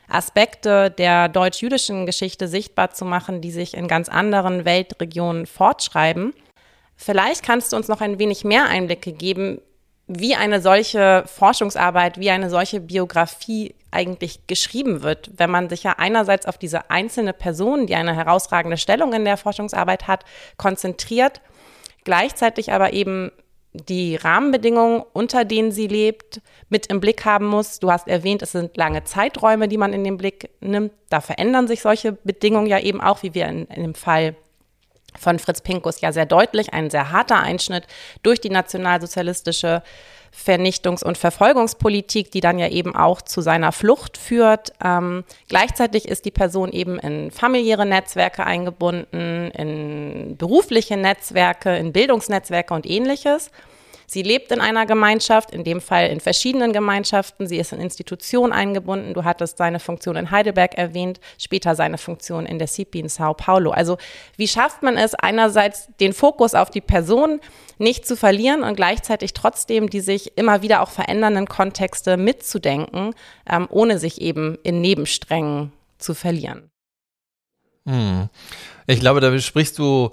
Aspekte 0.08 0.88
der 0.88 1.28
deutsch-jüdischen 1.28 2.06
Geschichte 2.06 2.46
sichtbar 2.46 2.92
zu 2.92 3.04
machen, 3.04 3.40
die 3.40 3.50
sich 3.50 3.76
in 3.76 3.88
ganz 3.88 4.08
anderen 4.08 4.64
Weltregionen 4.64 5.46
fortschreiben. 5.46 6.32
Vielleicht 6.94 7.42
kannst 7.42 7.72
du 7.72 7.76
uns 7.76 7.88
noch 7.88 8.00
ein 8.00 8.20
wenig 8.20 8.44
mehr 8.44 8.66
Einblicke 8.66 9.10
geben, 9.10 9.58
wie 10.06 10.34
eine 10.34 10.60
solche 10.60 11.24
Forschungsarbeit, 11.26 12.18
wie 12.18 12.30
eine 12.30 12.50
solche 12.50 12.80
Biografie 12.80 13.74
eigentlich 13.90 14.46
geschrieben 14.46 15.02
wird, 15.02 15.30
wenn 15.36 15.50
man 15.50 15.68
sich 15.68 15.84
ja 15.84 15.94
einerseits 15.96 16.46
auf 16.46 16.58
diese 16.58 16.90
einzelne 16.90 17.32
Person, 17.32 17.86
die 17.86 17.94
eine 17.94 18.14
herausragende 18.14 18.76
Stellung 18.76 19.12
in 19.12 19.24
der 19.24 19.36
Forschungsarbeit 19.36 20.06
hat, 20.06 20.24
konzentriert, 20.56 21.40
gleichzeitig 22.04 22.72
aber 22.72 22.92
eben 22.92 23.30
die 23.72 24.14
Rahmenbedingungen, 24.16 25.02
unter 25.12 25.44
denen 25.44 25.72
sie 25.72 25.88
lebt, 25.88 26.40
mit 26.68 26.86
im 26.86 27.00
Blick 27.00 27.24
haben 27.24 27.46
muss. 27.46 27.80
Du 27.80 27.90
hast 27.90 28.06
erwähnt, 28.06 28.42
es 28.42 28.52
sind 28.52 28.76
lange 28.76 29.02
Zeiträume, 29.04 29.66
die 29.68 29.78
man 29.78 29.92
in 29.92 30.04
den 30.04 30.16
Blick 30.16 30.50
nimmt. 30.60 30.92
Da 31.08 31.20
verändern 31.20 31.66
sich 31.66 31.82
solche 31.82 32.12
Bedingungen 32.12 32.66
ja 32.66 32.78
eben 32.78 33.00
auch, 33.00 33.22
wie 33.24 33.34
wir 33.34 33.46
in, 33.46 33.66
in 33.66 33.82
dem 33.82 33.94
Fall 33.94 34.36
von 35.18 35.38
Fritz 35.38 35.60
Pinkus 35.60 36.00
ja 36.00 36.12
sehr 36.12 36.26
deutlich, 36.26 36.72
ein 36.72 36.90
sehr 36.90 37.10
harter 37.10 37.40
Einschnitt 37.40 37.86
durch 38.22 38.40
die 38.40 38.50
nationalsozialistische 38.50 39.82
Vernichtungs- 40.34 41.04
und 41.04 41.16
Verfolgungspolitik, 41.16 42.32
die 42.32 42.40
dann 42.40 42.58
ja 42.58 42.68
eben 42.68 42.96
auch 42.96 43.22
zu 43.22 43.40
seiner 43.40 43.70
Flucht 43.70 44.18
führt. 44.18 44.72
Ähm, 44.82 45.24
gleichzeitig 45.48 46.08
ist 46.08 46.24
die 46.24 46.32
Person 46.32 46.72
eben 46.72 46.98
in 46.98 47.30
familiäre 47.30 47.86
Netzwerke 47.86 48.44
eingebunden, 48.44 49.50
in 49.52 50.36
berufliche 50.36 50.96
Netzwerke, 50.96 51.76
in 51.76 51.92
Bildungsnetzwerke 51.92 52.74
und 52.74 52.84
ähnliches. 52.84 53.50
Sie 54.06 54.22
lebt 54.22 54.52
in 54.52 54.60
einer 54.60 54.86
Gemeinschaft, 54.86 55.50
in 55.50 55.64
dem 55.64 55.80
Fall 55.80 56.08
in 56.08 56.20
verschiedenen 56.20 56.72
Gemeinschaften. 56.72 57.46
Sie 57.46 57.58
ist 57.58 57.72
in 57.72 57.80
Institutionen 57.80 58.52
eingebunden. 58.52 59.14
Du 59.14 59.24
hattest 59.24 59.58
seine 59.58 59.80
Funktion 59.80 60.16
in 60.16 60.30
Heidelberg 60.30 60.74
erwähnt, 60.74 61.20
später 61.38 61.74
seine 61.74 61.98
Funktion 61.98 62.46
in 62.46 62.58
der 62.58 62.68
CIPI 62.68 63.00
in 63.00 63.08
Sao 63.08 63.34
Paulo. 63.34 63.70
Also 63.70 63.98
wie 64.36 64.48
schafft 64.48 64.82
man 64.82 64.96
es, 64.96 65.14
einerseits 65.14 65.88
den 66.00 66.12
Fokus 66.12 66.54
auf 66.54 66.70
die 66.70 66.80
Person 66.80 67.40
nicht 67.78 68.06
zu 68.06 68.16
verlieren 68.16 68.62
und 68.62 68.76
gleichzeitig 68.76 69.32
trotzdem 69.32 69.90
die 69.90 70.00
sich 70.00 70.36
immer 70.36 70.62
wieder 70.62 70.82
auch 70.82 70.90
verändernden 70.90 71.46
Kontexte 71.46 72.16
mitzudenken, 72.16 73.14
ähm, 73.48 73.66
ohne 73.70 73.98
sich 73.98 74.20
eben 74.20 74.58
in 74.62 74.80
Nebensträngen 74.80 75.72
zu 75.98 76.14
verlieren? 76.14 76.70
Hm. 77.86 78.28
Ich 78.86 79.00
glaube, 79.00 79.20
da 79.20 79.36
sprichst 79.38 79.78
du 79.78 80.10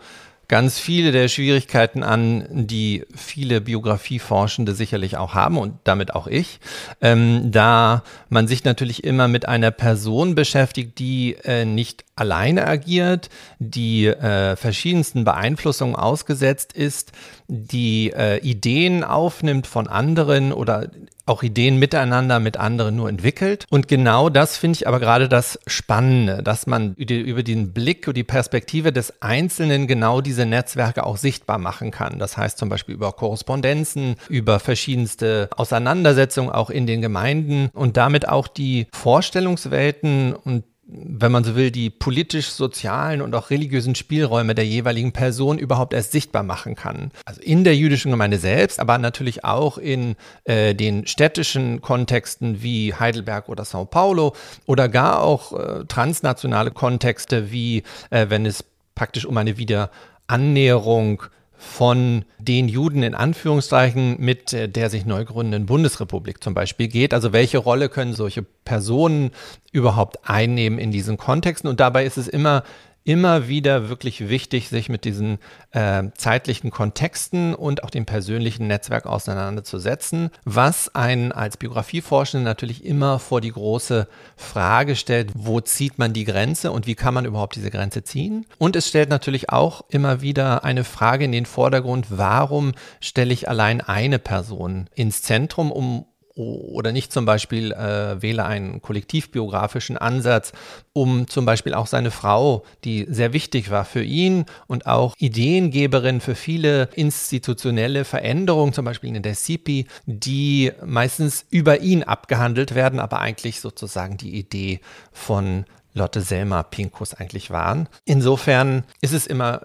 ganz 0.51 0.79
viele 0.79 1.13
der 1.13 1.29
Schwierigkeiten 1.29 2.03
an, 2.03 2.45
die 2.51 3.05
viele 3.15 3.61
Biografieforschende 3.61 4.75
sicherlich 4.75 5.15
auch 5.15 5.33
haben 5.33 5.57
und 5.57 5.75
damit 5.85 6.13
auch 6.13 6.27
ich, 6.27 6.59
ähm, 6.99 7.53
da 7.53 8.03
man 8.27 8.49
sich 8.49 8.65
natürlich 8.65 9.05
immer 9.05 9.29
mit 9.29 9.47
einer 9.47 9.71
Person 9.71 10.35
beschäftigt, 10.35 10.99
die 10.99 11.37
äh, 11.45 11.63
nicht 11.63 12.03
alleine 12.17 12.67
agiert, 12.67 13.29
die 13.59 14.07
äh, 14.07 14.57
verschiedensten 14.57 15.23
Beeinflussungen 15.23 15.95
ausgesetzt 15.95 16.73
ist, 16.73 17.13
die 17.47 18.11
äh, 18.11 18.39
Ideen 18.39 19.05
aufnimmt 19.05 19.67
von 19.67 19.87
anderen 19.87 20.51
oder 20.51 20.89
auch 21.31 21.43
Ideen 21.43 21.77
miteinander 21.77 22.39
mit 22.39 22.57
anderen 22.57 22.95
nur 22.97 23.09
entwickelt. 23.09 23.65
Und 23.69 23.87
genau 23.87 24.29
das 24.29 24.57
finde 24.57 24.75
ich 24.75 24.87
aber 24.87 24.99
gerade 24.99 25.29
das 25.29 25.59
Spannende, 25.65 26.43
dass 26.43 26.67
man 26.67 26.93
über 26.95 27.41
den 27.41 27.73
Blick 27.73 28.07
und 28.07 28.17
die 28.17 28.23
Perspektive 28.23 28.91
des 28.91 29.21
Einzelnen 29.21 29.87
genau 29.87 30.21
diese 30.21 30.45
Netzwerke 30.45 31.05
auch 31.05 31.17
sichtbar 31.17 31.57
machen 31.57 31.91
kann. 31.91 32.19
Das 32.19 32.37
heißt 32.37 32.57
zum 32.57 32.69
Beispiel 32.69 32.95
über 32.95 33.13
Korrespondenzen, 33.13 34.15
über 34.29 34.59
verschiedenste 34.59 35.49
Auseinandersetzungen 35.55 36.51
auch 36.51 36.69
in 36.69 36.85
den 36.85 37.01
Gemeinden 37.01 37.69
und 37.73 37.97
damit 37.97 38.27
auch 38.27 38.47
die 38.47 38.87
Vorstellungswelten 38.91 40.33
und 40.33 40.63
wenn 40.93 41.31
man 41.31 41.43
so 41.43 41.55
will, 41.55 41.71
die 41.71 41.89
politisch-sozialen 41.89 43.21
und 43.21 43.33
auch 43.33 43.49
religiösen 43.49 43.95
Spielräume 43.95 44.55
der 44.55 44.65
jeweiligen 44.65 45.13
Person 45.13 45.57
überhaupt 45.57 45.93
erst 45.93 46.11
sichtbar 46.11 46.43
machen 46.43 46.75
kann. 46.75 47.11
Also 47.25 47.41
in 47.41 47.63
der 47.63 47.75
jüdischen 47.75 48.11
Gemeinde 48.11 48.37
selbst, 48.37 48.79
aber 48.79 48.97
natürlich 48.97 49.45
auch 49.45 49.77
in 49.77 50.15
äh, 50.43 50.75
den 50.75 51.07
städtischen 51.07 51.81
Kontexten 51.81 52.61
wie 52.61 52.93
Heidelberg 52.93 53.47
oder 53.47 53.63
Sao 53.63 53.85
Paulo 53.85 54.35
oder 54.65 54.89
gar 54.89 55.21
auch 55.21 55.53
äh, 55.53 55.85
transnationale 55.85 56.71
Kontexte 56.71 57.51
wie 57.51 57.83
äh, 58.09 58.25
wenn 58.29 58.45
es 58.45 58.65
praktisch 58.93 59.25
um 59.25 59.37
eine 59.37 59.57
Wiederannäherung 59.57 61.23
von 61.61 62.25
den 62.39 62.67
Juden 62.67 63.03
in 63.03 63.13
Anführungszeichen 63.13 64.15
mit 64.19 64.51
äh, 64.51 64.67
der 64.67 64.89
sich 64.89 65.05
neu 65.05 65.23
gründenden 65.25 65.67
Bundesrepublik 65.67 66.43
zum 66.43 66.55
Beispiel 66.55 66.87
geht. 66.87 67.13
Also 67.13 67.33
welche 67.33 67.59
Rolle 67.59 67.87
können 67.87 68.13
solche 68.13 68.41
Personen 68.41 69.29
überhaupt 69.71 70.27
einnehmen 70.27 70.79
in 70.79 70.91
diesen 70.91 71.17
Kontexten? 71.17 71.69
Und 71.69 71.79
dabei 71.79 72.03
ist 72.03 72.17
es 72.17 72.27
immer 72.27 72.63
immer 73.03 73.47
wieder 73.47 73.89
wirklich 73.89 74.29
wichtig, 74.29 74.69
sich 74.69 74.89
mit 74.89 75.05
diesen 75.05 75.39
äh, 75.71 76.03
zeitlichen 76.15 76.69
Kontexten 76.69 77.55
und 77.55 77.83
auch 77.83 77.89
dem 77.89 78.05
persönlichen 78.05 78.67
Netzwerk 78.67 79.05
auseinanderzusetzen, 79.05 80.29
was 80.45 80.93
einen 80.93 81.31
als 81.31 81.57
Biografieforschende 81.57 82.43
natürlich 82.43 82.85
immer 82.85 83.19
vor 83.19 83.41
die 83.41 83.51
große 83.51 84.07
Frage 84.35 84.95
stellt, 84.95 85.31
wo 85.33 85.61
zieht 85.61 85.97
man 85.97 86.13
die 86.13 86.25
Grenze 86.25 86.71
und 86.71 86.85
wie 86.85 86.95
kann 86.95 87.13
man 87.13 87.25
überhaupt 87.25 87.55
diese 87.55 87.71
Grenze 87.71 88.03
ziehen? 88.03 88.45
Und 88.57 88.75
es 88.75 88.87
stellt 88.87 89.09
natürlich 89.09 89.49
auch 89.49 89.83
immer 89.89 90.21
wieder 90.21 90.63
eine 90.63 90.83
Frage 90.83 91.25
in 91.25 91.31
den 91.31 91.45
Vordergrund, 91.45 92.07
warum 92.09 92.73
stelle 92.99 93.33
ich 93.33 93.49
allein 93.49 93.81
eine 93.81 94.19
Person 94.19 94.89
ins 94.93 95.23
Zentrum, 95.23 95.71
um 95.71 96.05
oder 96.35 96.91
nicht 96.91 97.11
zum 97.11 97.25
Beispiel 97.25 97.71
äh, 97.71 98.21
wähle 98.21 98.45
einen 98.45 98.81
kollektivbiografischen 98.81 99.97
Ansatz, 99.97 100.53
um 100.93 101.27
zum 101.27 101.45
Beispiel 101.45 101.73
auch 101.73 101.87
seine 101.87 102.11
Frau, 102.11 102.63
die 102.83 103.05
sehr 103.09 103.33
wichtig 103.33 103.71
war 103.71 103.85
für 103.85 104.03
ihn 104.03 104.45
und 104.67 104.85
auch 104.85 105.15
Ideengeberin 105.17 106.21
für 106.21 106.35
viele 106.35 106.89
institutionelle 106.95 108.05
Veränderungen, 108.05 108.73
zum 108.73 108.85
Beispiel 108.85 109.15
in 109.15 109.23
der 109.23 109.35
CIPI, 109.35 109.87
die 110.05 110.71
meistens 110.85 111.45
über 111.49 111.81
ihn 111.81 112.03
abgehandelt 112.03 112.75
werden, 112.75 112.99
aber 112.99 113.19
eigentlich 113.19 113.59
sozusagen 113.59 114.17
die 114.17 114.35
Idee 114.35 114.79
von 115.11 115.65
Lotte 115.93 116.21
Selma 116.21 116.63
Pinkus 116.63 117.13
eigentlich 117.13 117.51
waren. 117.51 117.89
Insofern 118.05 118.85
ist 119.01 119.13
es 119.13 119.27
immer 119.27 119.61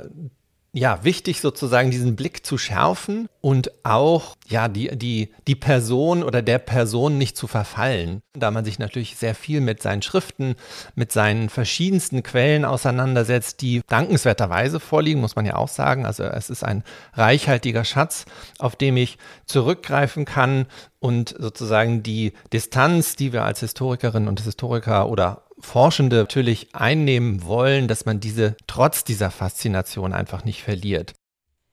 ja, 0.76 1.02
wichtig 1.04 1.40
sozusagen 1.40 1.90
diesen 1.90 2.16
Blick 2.16 2.45
zu 2.45 2.59
schärfen 2.59 3.30
und 3.40 3.71
auch 3.83 4.37
ja, 4.47 4.68
die, 4.68 4.95
die, 4.95 5.33
die 5.47 5.54
Person 5.54 6.23
oder 6.23 6.42
der 6.42 6.59
Person 6.59 7.16
nicht 7.16 7.38
zu 7.38 7.47
verfallen. 7.47 8.21
Da 8.35 8.50
man 8.50 8.66
sich 8.66 8.78
natürlich 8.78 9.16
sehr 9.16 9.35
viel 9.35 9.62
mit 9.62 9.80
seinen 9.80 10.02
Schriften, 10.02 10.54
mit 10.95 11.12
seinen 11.12 11.49
verschiedensten 11.49 12.23
Quellen 12.23 12.66
auseinandersetzt, 12.66 13.62
die 13.62 13.80
dankenswerterweise 13.88 14.78
vorliegen, 14.78 15.23
muss 15.23 15.35
man 15.35 15.47
ja 15.47 15.56
auch 15.56 15.68
sagen. 15.68 16.04
Also 16.04 16.25
es 16.25 16.50
ist 16.50 16.62
ein 16.62 16.85
reichhaltiger 17.14 17.85
Schatz, 17.85 18.26
auf 18.59 18.76
dem 18.76 18.99
ich 18.99 19.16
zurückgreifen 19.47 20.26
kann 20.26 20.66
und 20.99 21.35
sozusagen 21.38 22.02
die 22.02 22.35
Distanz, 22.52 23.16
die 23.16 23.33
wir 23.33 23.45
als 23.45 23.61
Historikerinnen 23.61 24.28
und 24.28 24.42
Historiker 24.42 25.09
oder 25.09 25.46
Forschende 25.58 26.16
natürlich 26.16 26.75
einnehmen 26.75 27.44
wollen, 27.44 27.88
dass 27.88 28.04
man 28.04 28.20
diese 28.20 28.56
trotz 28.66 29.04
dieser 29.04 29.30
Faszination 29.30 30.12
einfach 30.12 30.44
nicht 30.44 30.62
verliert. 30.62 31.14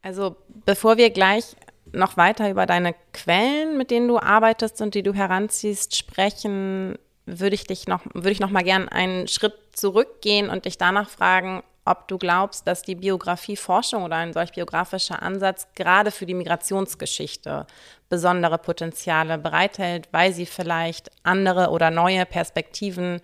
Also 0.01 0.35
bevor 0.65 0.97
wir 0.97 1.09
gleich 1.09 1.55
noch 1.91 2.17
weiter 2.17 2.49
über 2.49 2.65
deine 2.65 2.95
Quellen, 3.13 3.77
mit 3.77 3.91
denen 3.91 4.07
du 4.07 4.19
arbeitest 4.19 4.81
und 4.81 4.95
die 4.95 5.03
du 5.03 5.13
heranziehst, 5.13 5.95
sprechen, 5.95 6.97
würde 7.25 7.55
ich 7.55 7.65
dich 7.65 7.87
noch, 7.87 8.01
würde 8.13 8.31
ich 8.31 8.39
noch 8.39 8.49
mal 8.49 8.63
gern 8.63 8.89
einen 8.89 9.27
Schritt 9.27 9.55
zurückgehen 9.73 10.49
und 10.49 10.65
dich 10.65 10.77
danach 10.77 11.09
fragen, 11.09 11.63
ob 11.85 12.07
du 12.07 12.17
glaubst, 12.17 12.65
dass 12.65 12.81
die 12.81 12.95
Biografieforschung 12.95 14.03
oder 14.03 14.15
ein 14.15 14.31
solch 14.31 14.53
biografischer 14.53 15.21
Ansatz 15.21 15.67
gerade 15.75 16.11
für 16.11 16.25
die 16.25 16.33
Migrationsgeschichte 16.33 17.67
besondere 18.09 18.57
Potenziale 18.57 19.37
bereithält, 19.37 20.07
weil 20.11 20.33
sie 20.33 20.45
vielleicht 20.45 21.11
andere 21.23 21.69
oder 21.69 21.91
neue 21.91 22.25
Perspektiven 22.25 23.19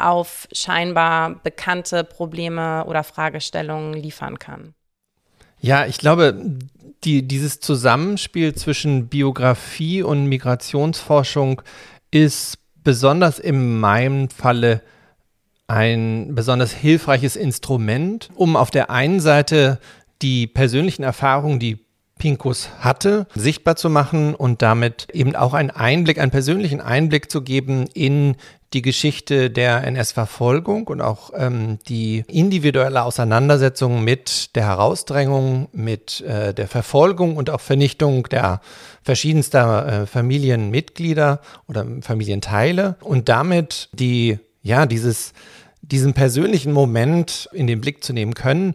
auf 0.00 0.48
scheinbar 0.52 1.36
bekannte 1.42 2.04
Probleme 2.04 2.84
oder 2.86 3.04
Fragestellungen 3.04 3.94
liefern 3.94 4.38
kann. 4.38 4.74
Ja, 5.60 5.86
ich 5.86 5.98
glaube, 5.98 6.58
die, 7.04 7.26
dieses 7.26 7.60
Zusammenspiel 7.60 8.54
zwischen 8.54 9.08
Biografie 9.08 10.02
und 10.02 10.26
Migrationsforschung 10.26 11.62
ist 12.10 12.58
besonders 12.82 13.38
in 13.38 13.78
meinem 13.78 14.30
Falle 14.30 14.82
ein 15.66 16.34
besonders 16.34 16.72
hilfreiches 16.72 17.36
Instrument, 17.36 18.30
um 18.34 18.56
auf 18.56 18.70
der 18.70 18.90
einen 18.90 19.20
Seite 19.20 19.78
die 20.20 20.46
persönlichen 20.46 21.02
Erfahrungen, 21.02 21.60
die 21.60 21.78
Pinkus 22.20 22.68
hatte, 22.78 23.26
sichtbar 23.34 23.74
zu 23.74 23.90
machen 23.90 24.36
und 24.36 24.62
damit 24.62 25.08
eben 25.12 25.34
auch 25.34 25.54
einen 25.54 25.70
Einblick, 25.70 26.20
einen 26.20 26.30
persönlichen 26.30 26.80
Einblick 26.80 27.30
zu 27.30 27.42
geben 27.42 27.88
in 27.94 28.36
die 28.72 28.82
Geschichte 28.82 29.50
der 29.50 29.82
NS-Verfolgung 29.84 30.86
und 30.86 31.00
auch 31.00 31.30
ähm, 31.34 31.78
die 31.88 32.22
individuelle 32.28 33.02
Auseinandersetzung 33.02 34.04
mit 34.04 34.54
der 34.54 34.64
Herausdrängung, 34.64 35.68
mit 35.72 36.20
äh, 36.20 36.54
der 36.54 36.68
Verfolgung 36.68 37.36
und 37.36 37.50
auch 37.50 37.60
Vernichtung 37.60 38.28
der 38.28 38.60
verschiedenster 39.02 40.02
äh, 40.02 40.06
Familienmitglieder 40.06 41.40
oder 41.66 41.84
Familienteile 42.02 42.96
und 43.00 43.28
damit 43.28 43.88
die, 43.92 44.38
ja, 44.62 44.86
dieses, 44.86 45.32
diesen 45.80 46.12
persönlichen 46.14 46.72
Moment 46.72 47.48
in 47.52 47.66
den 47.66 47.80
Blick 47.80 48.04
zu 48.04 48.12
nehmen 48.12 48.34
können. 48.34 48.74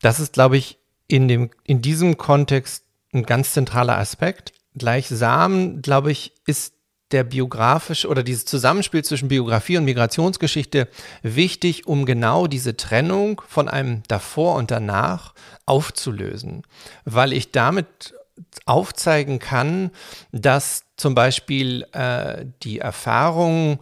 Das 0.00 0.18
ist, 0.18 0.32
glaube 0.32 0.56
ich, 0.56 0.78
in, 1.08 1.26
dem, 1.26 1.50
in 1.64 1.82
diesem 1.82 2.16
Kontext 2.16 2.84
ein 3.12 3.24
ganz 3.24 3.52
zentraler 3.52 3.98
Aspekt. 3.98 4.52
Gleichsam, 4.76 5.82
glaube 5.82 6.12
ich, 6.12 6.32
ist 6.46 6.74
der 7.10 7.24
biografische 7.24 8.06
oder 8.08 8.22
dieses 8.22 8.44
Zusammenspiel 8.44 9.02
zwischen 9.02 9.28
Biografie 9.28 9.78
und 9.78 9.84
Migrationsgeschichte 9.84 10.88
wichtig, 11.22 11.86
um 11.86 12.04
genau 12.04 12.46
diese 12.46 12.76
Trennung 12.76 13.40
von 13.48 13.68
einem 13.68 14.02
davor 14.08 14.56
und 14.56 14.70
danach 14.70 15.32
aufzulösen, 15.64 16.62
weil 17.06 17.32
ich 17.32 17.50
damit 17.50 18.14
aufzeigen 18.66 19.38
kann, 19.38 19.90
dass 20.32 20.84
zum 20.96 21.14
Beispiel 21.14 21.86
äh, 21.92 22.44
die 22.62 22.78
Erfahrungen 22.78 23.78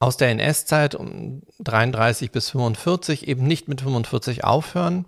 aus 0.00 0.16
der 0.16 0.30
NS-Zeit 0.30 0.94
um 0.94 1.42
33 1.60 2.30
bis 2.30 2.50
45 2.50 3.28
eben 3.28 3.46
nicht 3.46 3.68
mit 3.68 3.80
45 3.80 4.44
aufhören, 4.44 5.06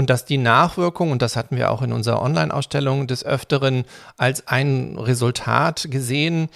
und 0.00 0.08
dass 0.08 0.24
die 0.24 0.38
Nachwirkung, 0.38 1.10
und 1.10 1.20
das 1.20 1.36
hatten 1.36 1.58
wir 1.58 1.70
auch 1.70 1.82
in 1.82 1.92
unserer 1.92 2.22
Online-Ausstellung 2.22 3.06
des 3.06 3.22
Öfteren 3.22 3.84
als 4.16 4.48
ein 4.48 4.96
Resultat 4.98 5.88
gesehen, 5.90 6.48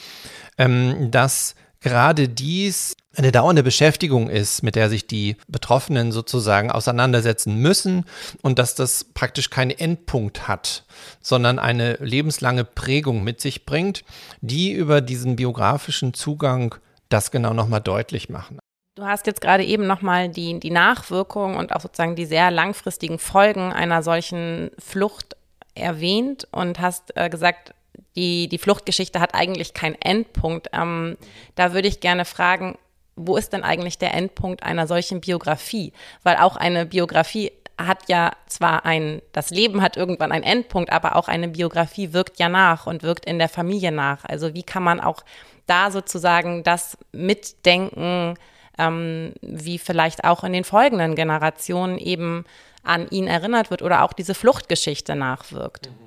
ähm, 0.56 1.10
dass 1.10 1.54
gerade 1.82 2.26
dies 2.26 2.96
eine 3.14 3.32
dauernde 3.32 3.62
Beschäftigung 3.62 4.30
ist, 4.30 4.62
mit 4.62 4.76
der 4.76 4.88
sich 4.88 5.06
die 5.06 5.36
Betroffenen 5.46 6.10
sozusagen 6.10 6.70
auseinandersetzen 6.70 7.56
müssen 7.56 8.06
und 8.40 8.58
dass 8.58 8.74
das 8.74 9.04
praktisch 9.04 9.50
keinen 9.50 9.72
Endpunkt 9.72 10.48
hat, 10.48 10.84
sondern 11.20 11.58
eine 11.58 11.98
lebenslange 12.00 12.64
Prägung 12.64 13.24
mit 13.24 13.42
sich 13.42 13.66
bringt, 13.66 14.04
die 14.40 14.72
über 14.72 15.02
diesen 15.02 15.36
biografischen 15.36 16.14
Zugang 16.14 16.76
das 17.10 17.30
genau 17.30 17.52
nochmal 17.52 17.82
deutlich 17.82 18.30
machen. 18.30 18.58
Du 18.96 19.04
hast 19.04 19.26
jetzt 19.26 19.40
gerade 19.40 19.64
eben 19.64 19.88
nochmal 19.88 20.28
die, 20.28 20.60
die 20.60 20.70
Nachwirkung 20.70 21.56
und 21.56 21.74
auch 21.74 21.80
sozusagen 21.80 22.14
die 22.14 22.26
sehr 22.26 22.52
langfristigen 22.52 23.18
Folgen 23.18 23.72
einer 23.72 24.04
solchen 24.04 24.70
Flucht 24.78 25.36
erwähnt 25.74 26.46
und 26.52 26.78
hast 26.78 27.16
äh, 27.16 27.28
gesagt, 27.28 27.74
die, 28.14 28.48
die 28.48 28.58
Fluchtgeschichte 28.58 29.18
hat 29.18 29.34
eigentlich 29.34 29.74
keinen 29.74 30.00
Endpunkt. 30.00 30.68
Ähm, 30.72 31.16
da 31.56 31.72
würde 31.72 31.88
ich 31.88 31.98
gerne 31.98 32.24
fragen, 32.24 32.78
wo 33.16 33.36
ist 33.36 33.52
denn 33.52 33.64
eigentlich 33.64 33.98
der 33.98 34.14
Endpunkt 34.14 34.62
einer 34.62 34.86
solchen 34.86 35.20
Biografie? 35.20 35.92
Weil 36.22 36.36
auch 36.36 36.56
eine 36.56 36.86
Biografie 36.86 37.50
hat 37.76 38.08
ja 38.08 38.30
zwar 38.46 38.86
ein, 38.86 39.20
das 39.32 39.50
Leben 39.50 39.82
hat 39.82 39.96
irgendwann 39.96 40.30
einen 40.30 40.44
Endpunkt, 40.44 40.92
aber 40.92 41.16
auch 41.16 41.26
eine 41.26 41.48
Biografie 41.48 42.12
wirkt 42.12 42.38
ja 42.38 42.48
nach 42.48 42.86
und 42.86 43.02
wirkt 43.02 43.26
in 43.26 43.40
der 43.40 43.48
Familie 43.48 43.90
nach. 43.90 44.24
Also 44.24 44.54
wie 44.54 44.62
kann 44.62 44.84
man 44.84 45.00
auch 45.00 45.24
da 45.66 45.90
sozusagen 45.90 46.62
das 46.62 46.96
mitdenken, 47.10 48.36
ähm, 48.78 49.32
wie 49.40 49.78
vielleicht 49.78 50.24
auch 50.24 50.44
in 50.44 50.52
den 50.52 50.64
folgenden 50.64 51.14
Generationen 51.14 51.98
eben 51.98 52.44
an 52.82 53.08
ihn 53.10 53.26
erinnert 53.26 53.70
wird 53.70 53.82
oder 53.82 54.02
auch 54.02 54.12
diese 54.12 54.34
Fluchtgeschichte 54.34 55.14
nachwirkt? 55.14 55.90
Mhm. 55.90 56.04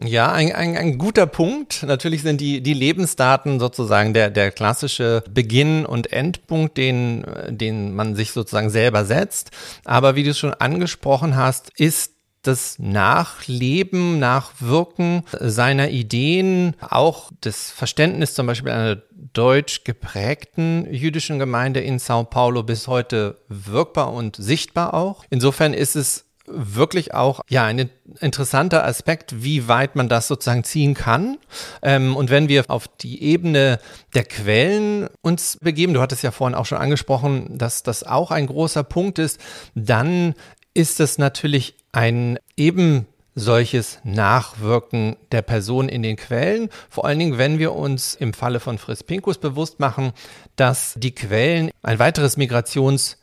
Ja, 0.00 0.30
ein, 0.30 0.54
ein, 0.54 0.76
ein 0.76 0.98
guter 0.98 1.26
Punkt. 1.26 1.82
Natürlich 1.82 2.22
sind 2.22 2.40
die, 2.40 2.60
die 2.60 2.74
Lebensdaten 2.74 3.58
sozusagen 3.58 4.14
der, 4.14 4.30
der 4.30 4.52
klassische 4.52 5.24
Beginn 5.28 5.84
und 5.84 6.12
Endpunkt, 6.12 6.76
den, 6.76 7.26
den 7.48 7.96
man 7.96 8.14
sich 8.14 8.30
sozusagen 8.30 8.70
selber 8.70 9.04
setzt. 9.04 9.50
Aber 9.84 10.14
wie 10.14 10.22
du 10.22 10.30
es 10.30 10.38
schon 10.38 10.54
angesprochen 10.54 11.34
hast, 11.34 11.70
ist 11.80 12.12
das 12.42 12.78
Nachleben, 12.78 14.20
Nachwirken 14.20 15.24
seiner 15.40 15.90
Ideen, 15.90 16.76
auch 16.80 17.32
das 17.40 17.72
Verständnis 17.72 18.34
zum 18.34 18.46
Beispiel 18.46 18.70
einer 18.70 19.02
deutsch 19.32 19.84
geprägten 19.84 20.86
jüdischen 20.92 21.38
Gemeinde 21.38 21.80
in 21.80 21.98
Sao 21.98 22.24
Paulo 22.24 22.62
bis 22.62 22.88
heute 22.88 23.38
wirkbar 23.48 24.12
und 24.12 24.36
sichtbar 24.36 24.94
auch. 24.94 25.24
Insofern 25.30 25.74
ist 25.74 25.96
es 25.96 26.24
wirklich 26.50 27.14
auch 27.14 27.40
ja 27.48 27.64
ein 27.64 27.90
interessanter 28.20 28.84
Aspekt, 28.84 29.42
wie 29.42 29.68
weit 29.68 29.96
man 29.96 30.08
das 30.08 30.28
sozusagen 30.28 30.64
ziehen 30.64 30.94
kann. 30.94 31.38
Ähm, 31.82 32.16
und 32.16 32.30
wenn 32.30 32.48
wir 32.48 32.64
auf 32.68 32.88
die 32.88 33.22
Ebene 33.22 33.78
der 34.14 34.24
Quellen 34.24 35.08
uns 35.20 35.58
begeben, 35.60 35.94
du 35.94 36.00
hattest 36.00 36.22
ja 36.22 36.30
vorhin 36.30 36.54
auch 36.56 36.66
schon 36.66 36.78
angesprochen, 36.78 37.58
dass 37.58 37.82
das 37.82 38.04
auch 38.04 38.30
ein 38.30 38.46
großer 38.46 38.84
Punkt 38.84 39.18
ist, 39.18 39.40
dann 39.74 40.34
ist 40.74 41.00
es 41.00 41.18
natürlich 41.18 41.74
ein 41.92 42.38
eben 42.56 43.06
solches 43.38 44.00
Nachwirken 44.04 45.16
der 45.32 45.42
Person 45.42 45.88
in 45.88 46.02
den 46.02 46.16
Quellen. 46.16 46.68
Vor 46.90 47.04
allen 47.04 47.18
Dingen, 47.18 47.38
wenn 47.38 47.58
wir 47.58 47.74
uns 47.74 48.14
im 48.14 48.32
Falle 48.32 48.60
von 48.60 48.78
Fritz 48.78 49.02
Pinkus 49.02 49.38
bewusst 49.38 49.80
machen, 49.80 50.12
dass 50.56 50.94
die 50.96 51.14
Quellen 51.14 51.70
ein 51.82 51.98
weiteres 51.98 52.36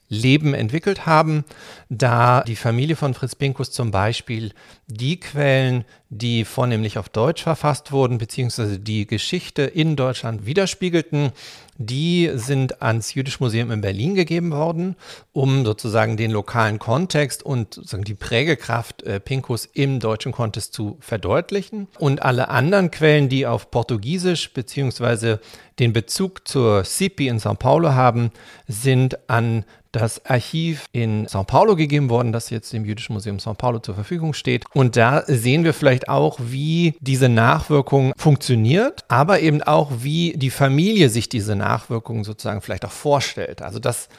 Migrationsleben 0.09 0.53
entwickelt 0.53 1.05
haben, 1.05 1.45
da 1.89 2.43
die 2.43 2.55
Familie 2.55 2.95
von 2.95 3.13
Fritz 3.13 3.35
Pinkus 3.35 3.71
zum 3.71 3.91
Beispiel 3.91 4.51
die 4.87 5.19
Quellen, 5.19 5.83
die 6.09 6.45
vornehmlich 6.45 6.97
auf 6.97 7.09
Deutsch 7.09 7.43
verfasst 7.43 7.91
wurden, 7.91 8.17
beziehungsweise 8.17 8.79
die 8.79 9.07
Geschichte 9.07 9.63
in 9.63 9.95
Deutschland 9.95 10.45
widerspiegelten, 10.45 11.31
die 11.77 12.31
sind 12.35 12.81
ans 12.81 13.15
Jüdische 13.15 13.43
Museum 13.43 13.71
in 13.71 13.81
Berlin 13.81 14.15
gegeben 14.15 14.51
worden, 14.51 14.95
um 15.33 15.65
sozusagen 15.65 16.15
den 16.15 16.31
lokalen 16.31 16.79
Kontext 16.79 17.43
und 17.43 17.73
sozusagen 17.73 18.05
die 18.05 18.13
Prägekraft 18.13 19.03
äh, 19.03 19.19
Pinkus 19.19 19.67
im 19.73 19.99
deutschen 19.99 20.31
Kontext 20.31 20.73
zu 20.73 20.97
verdeutlichen. 21.01 21.87
Und 21.99 22.21
alle 22.21 22.47
anderen 22.49 22.91
Quellen, 22.91 23.27
die 23.27 23.45
auf 23.45 23.71
Portugiesisch 23.71 24.53
beziehungsweise 24.53 25.41
den 25.79 25.91
Bezug 25.91 26.47
zur 26.47 26.85
CIPI 26.85 27.27
in 27.27 27.39
São 27.39 27.55
Paulo 27.55 27.91
haben, 27.93 28.31
sind 28.67 29.29
an 29.29 29.65
das 29.95 30.25
Archiv 30.25 30.85
in 30.91 31.27
São 31.27 31.45
Paulo 31.45 31.75
gegeben 31.75 32.09
worden, 32.09 32.31
das 32.31 32.49
jetzt 32.49 32.73
dem 32.73 32.85
Jüdischen 32.85 33.13
Museum 33.13 33.37
São 33.37 33.53
Paulo 33.53 33.79
zur 33.79 33.95
Verfügung 33.95 34.33
steht. 34.33 34.65
Und 34.73 34.95
da 34.95 35.23
sehen 35.25 35.63
wir 35.63 35.73
vielleicht 35.73 36.09
auch, 36.09 36.39
wie 36.41 36.95
diese 36.99 37.29
Nachwirkung 37.29 38.13
funktioniert, 38.17 39.05
aber 39.07 39.39
eben 39.39 39.61
auch, 39.63 39.91
wie 39.99 40.33
die 40.35 40.49
Familie 40.49 41.09
sich 41.09 41.29
diese 41.29 41.55
Nachwirkung 41.55 42.23
sozusagen 42.23 42.61
vielleicht 42.61 42.85
auch 42.85 42.91
vorstellt. 42.91 43.61
Also 43.61 43.79
dass 43.79 44.09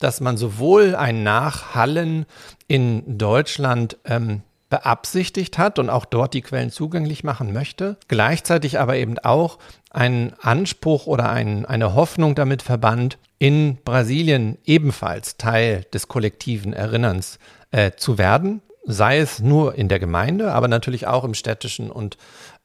dass 0.00 0.20
man 0.20 0.38
sowohl 0.38 0.96
ein 0.96 1.22
Nachhallen 1.22 2.24
in 2.66 3.18
Deutschland 3.18 3.98
ähm, 4.06 4.40
beabsichtigt 4.70 5.58
hat 5.58 5.78
und 5.78 5.90
auch 5.90 6.06
dort 6.06 6.32
die 6.32 6.40
Quellen 6.40 6.70
zugänglich 6.70 7.24
machen 7.24 7.52
möchte, 7.52 7.98
gleichzeitig 8.08 8.78
aber 8.78 8.96
eben 8.96 9.18
auch 9.18 9.58
einen 9.90 10.32
Anspruch 10.40 11.06
oder 11.06 11.28
ein, 11.28 11.66
eine 11.66 11.94
Hoffnung 11.94 12.34
damit 12.34 12.62
verband, 12.62 13.18
in 13.38 13.78
Brasilien 13.84 14.58
ebenfalls 14.64 15.36
Teil 15.36 15.84
des 15.92 16.08
kollektiven 16.08 16.72
Erinnerns 16.72 17.38
äh, 17.72 17.90
zu 17.96 18.16
werden, 18.16 18.62
sei 18.84 19.18
es 19.18 19.40
nur 19.40 19.74
in 19.74 19.88
der 19.88 19.98
Gemeinde, 19.98 20.52
aber 20.52 20.68
natürlich 20.68 21.06
auch 21.06 21.24
im 21.24 21.34
städtischen 21.34 21.90
und 21.90 22.16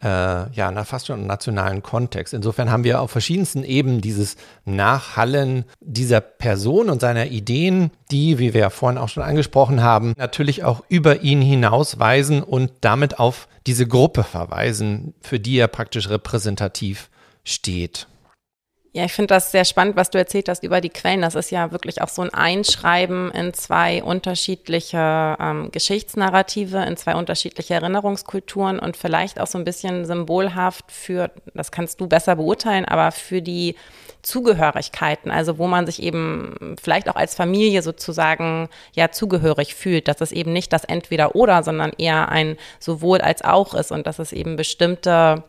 äh, 0.06 0.52
ja, 0.52 0.84
fast 0.86 1.08
schon 1.08 1.26
nationalen 1.26 1.82
Kontext. 1.82 2.36
Insofern 2.36 2.70
haben 2.70 2.84
wir 2.84 3.02
auf 3.02 3.10
verschiedensten 3.10 3.64
Ebenen 3.64 4.02
dieses 4.02 4.36
Nachhallen 4.64 5.66
dieser 5.80 6.22
Person 6.22 6.92
und 6.92 7.02
seiner 7.02 7.26
Ideen, 7.26 7.90
die, 8.12 8.38
wie 8.38 8.54
wir 8.54 8.62
ja 8.62 8.70
vorhin 8.70 9.00
auch 9.00 9.10
schon 9.10 9.24
angesprochen 9.24 9.82
haben, 9.82 10.14
natürlich 10.16 10.64
auch 10.64 10.84
über 10.90 11.22
ihn 11.22 11.42
hinausweisen 11.42 12.44
und 12.44 12.72
damit 12.82 13.18
auf 13.18 13.48
diese 13.66 13.88
Gruppe 13.88 14.24
verweisen, 14.24 15.16
für 15.22 15.40
die 15.40 15.58
er 15.58 15.68
praktisch 15.68 16.08
repräsentativ 16.08 17.10
steht. 17.44 18.06
Ja, 18.96 19.04
ich 19.04 19.12
finde 19.12 19.34
das 19.34 19.52
sehr 19.52 19.66
spannend, 19.66 19.98
was 19.98 20.10
du 20.10 20.18
erzählt 20.18 20.48
hast 20.48 20.64
über 20.64 20.80
die 20.80 20.88
Quellen. 20.88 21.22
Das 21.22 21.36
ist 21.36 21.52
ja 21.52 21.74
wirklich 21.74 22.02
auch 22.02 22.08
so 22.08 22.22
ein 22.22 22.34
Einschreiben 22.34 23.30
in 23.32 23.54
zwei 23.54 24.02
unterschiedliche 24.02 25.36
ähm, 25.38 25.70
Geschichtsnarrative, 25.70 26.78
in 26.78 26.96
zwei 26.96 27.16
unterschiedliche 27.16 27.74
Erinnerungskulturen 27.74 28.80
und 28.80 28.96
vielleicht 28.96 29.42
auch 29.42 29.48
so 29.48 29.58
ein 29.58 29.66
bisschen 29.66 30.06
symbolhaft 30.06 30.94
für, 30.94 31.30
das 31.54 31.74
kannst 31.74 32.00
du 32.00 32.08
besser 32.08 32.38
beurteilen, 32.38 32.86
aber 32.86 33.12
für 33.12 33.42
die 33.42 33.76
Zugehörigkeiten, 34.22 35.30
also 35.30 35.58
wo 35.58 35.68
man 35.68 35.86
sich 35.86 36.02
eben 36.02 36.78
vielleicht 36.82 37.10
auch 37.10 37.18
als 37.18 37.36
Familie 37.36 37.82
sozusagen 37.82 38.70
ja 38.94 39.12
zugehörig 39.12 39.76
fühlt, 39.76 40.08
dass 40.08 40.22
es 40.22 40.32
eben 40.32 40.54
nicht 40.54 40.72
das 40.72 40.86
Entweder-Oder, 40.86 41.64
sondern 41.64 41.92
eher 41.98 42.30
ein 42.30 42.56
sowohl 42.80 43.20
als 43.20 43.44
auch 43.44 43.74
ist. 43.74 43.92
Und 43.92 44.08
dass 44.08 44.20
es 44.20 44.32
eben 44.32 44.56
bestimmte 44.56 45.44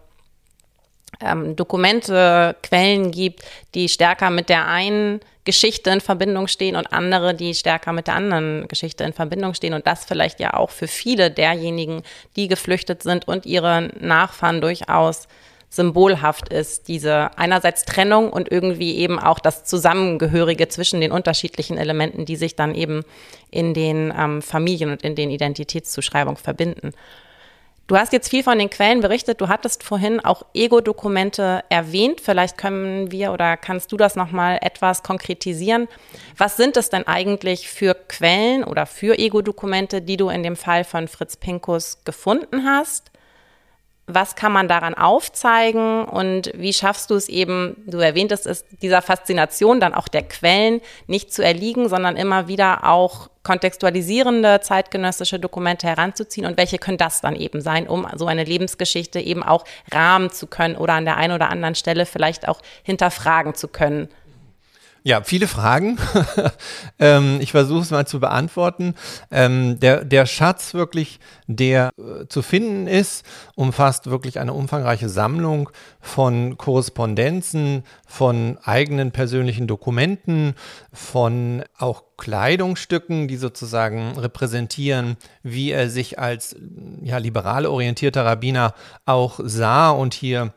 ähm, 1.20 1.56
Dokumente, 1.56 2.56
Quellen 2.62 3.10
gibt, 3.10 3.42
die 3.74 3.88
stärker 3.88 4.30
mit 4.30 4.48
der 4.48 4.66
einen 4.66 5.20
Geschichte 5.44 5.90
in 5.90 6.00
Verbindung 6.00 6.48
stehen 6.48 6.76
und 6.76 6.92
andere, 6.92 7.34
die 7.34 7.54
stärker 7.54 7.92
mit 7.92 8.08
der 8.08 8.16
anderen 8.16 8.66
Geschichte 8.68 9.04
in 9.04 9.12
Verbindung 9.12 9.54
stehen. 9.54 9.74
Und 9.74 9.86
das 9.86 10.04
vielleicht 10.04 10.40
ja 10.40 10.54
auch 10.54 10.70
für 10.70 10.88
viele 10.88 11.30
derjenigen, 11.30 12.02
die 12.34 12.48
geflüchtet 12.48 13.02
sind 13.02 13.28
und 13.28 13.46
ihre 13.46 13.90
Nachfahren 13.98 14.60
durchaus 14.60 15.28
symbolhaft 15.68 16.48
ist, 16.48 16.88
diese 16.88 17.36
einerseits 17.38 17.84
Trennung 17.84 18.30
und 18.30 18.50
irgendwie 18.50 18.96
eben 18.96 19.18
auch 19.18 19.38
das 19.38 19.64
Zusammengehörige 19.64 20.68
zwischen 20.68 21.00
den 21.00 21.12
unterschiedlichen 21.12 21.76
Elementen, 21.76 22.24
die 22.24 22.36
sich 22.36 22.56
dann 22.56 22.74
eben 22.74 23.02
in 23.50 23.74
den 23.74 24.12
ähm, 24.16 24.42
Familien 24.42 24.90
und 24.90 25.02
in 25.02 25.14
den 25.14 25.30
Identitätszuschreibungen 25.30 26.36
verbinden. 26.36 26.92
Du 27.86 27.96
hast 27.96 28.12
jetzt 28.12 28.30
viel 28.30 28.42
von 28.42 28.58
den 28.58 28.68
Quellen 28.68 29.00
berichtet. 29.00 29.40
Du 29.40 29.46
hattest 29.46 29.84
vorhin 29.84 30.18
auch 30.18 30.44
Ego-Dokumente 30.54 31.62
erwähnt. 31.68 32.20
Vielleicht 32.20 32.58
können 32.58 33.12
wir 33.12 33.32
oder 33.32 33.56
kannst 33.56 33.92
du 33.92 33.96
das 33.96 34.16
nochmal 34.16 34.58
etwas 34.60 35.04
konkretisieren. 35.04 35.86
Was 36.36 36.56
sind 36.56 36.76
es 36.76 36.90
denn 36.90 37.06
eigentlich 37.06 37.68
für 37.68 37.94
Quellen 37.94 38.64
oder 38.64 38.86
für 38.86 39.16
Ego-Dokumente, 39.16 40.02
die 40.02 40.16
du 40.16 40.30
in 40.30 40.42
dem 40.42 40.56
Fall 40.56 40.82
von 40.82 41.06
Fritz 41.06 41.36
Pinkus 41.36 41.98
gefunden 42.04 42.64
hast? 42.64 43.12
Was 44.06 44.36
kann 44.36 44.52
man 44.52 44.68
daran 44.68 44.94
aufzeigen 44.94 46.04
und 46.04 46.52
wie 46.54 46.72
schaffst 46.72 47.10
du 47.10 47.14
es 47.14 47.28
eben, 47.28 47.82
du 47.86 47.98
erwähntest 47.98 48.46
es, 48.46 48.64
dieser 48.80 49.02
Faszination 49.02 49.80
dann 49.80 49.94
auch 49.94 50.06
der 50.06 50.22
Quellen 50.22 50.80
nicht 51.08 51.32
zu 51.32 51.42
erliegen, 51.42 51.88
sondern 51.88 52.16
immer 52.16 52.46
wieder 52.46 52.84
auch 52.84 53.28
kontextualisierende 53.42 54.60
zeitgenössische 54.60 55.40
Dokumente 55.40 55.88
heranzuziehen 55.88 56.46
und 56.46 56.56
welche 56.56 56.78
können 56.78 56.98
das 56.98 57.20
dann 57.20 57.34
eben 57.34 57.60
sein, 57.60 57.88
um 57.88 58.06
so 58.14 58.26
eine 58.26 58.44
Lebensgeschichte 58.44 59.20
eben 59.20 59.42
auch 59.42 59.64
rahmen 59.92 60.30
zu 60.30 60.46
können 60.46 60.76
oder 60.76 60.94
an 60.94 61.04
der 61.04 61.16
einen 61.16 61.34
oder 61.34 61.50
anderen 61.50 61.74
Stelle 61.74 62.06
vielleicht 62.06 62.46
auch 62.48 62.60
hinterfragen 62.84 63.54
zu 63.54 63.68
können. 63.68 64.08
Ja, 65.06 65.22
viele 65.22 65.46
Fragen. 65.46 65.98
ähm, 66.98 67.38
ich 67.40 67.52
versuche 67.52 67.82
es 67.82 67.92
mal 67.92 68.08
zu 68.08 68.18
beantworten. 68.18 68.96
Ähm, 69.30 69.78
der, 69.78 70.04
der 70.04 70.26
Schatz 70.26 70.74
wirklich, 70.74 71.20
der 71.46 71.92
äh, 71.96 72.26
zu 72.26 72.42
finden 72.42 72.88
ist, 72.88 73.24
umfasst 73.54 74.10
wirklich 74.10 74.40
eine 74.40 74.52
umfangreiche 74.52 75.08
Sammlung 75.08 75.70
von 76.00 76.58
Korrespondenzen, 76.58 77.84
von 78.04 78.58
eigenen 78.64 79.12
persönlichen 79.12 79.68
Dokumenten, 79.68 80.56
von 80.92 81.62
auch 81.78 82.02
Kleidungsstücken, 82.16 83.28
die 83.28 83.36
sozusagen 83.36 84.18
repräsentieren, 84.18 85.18
wie 85.44 85.70
er 85.70 85.88
sich 85.88 86.18
als 86.18 86.56
ja, 87.00 87.18
liberal 87.18 87.66
orientierter 87.66 88.24
Rabbiner 88.24 88.74
auch 89.04 89.38
sah 89.40 89.90
und 89.90 90.14
hier 90.14 90.52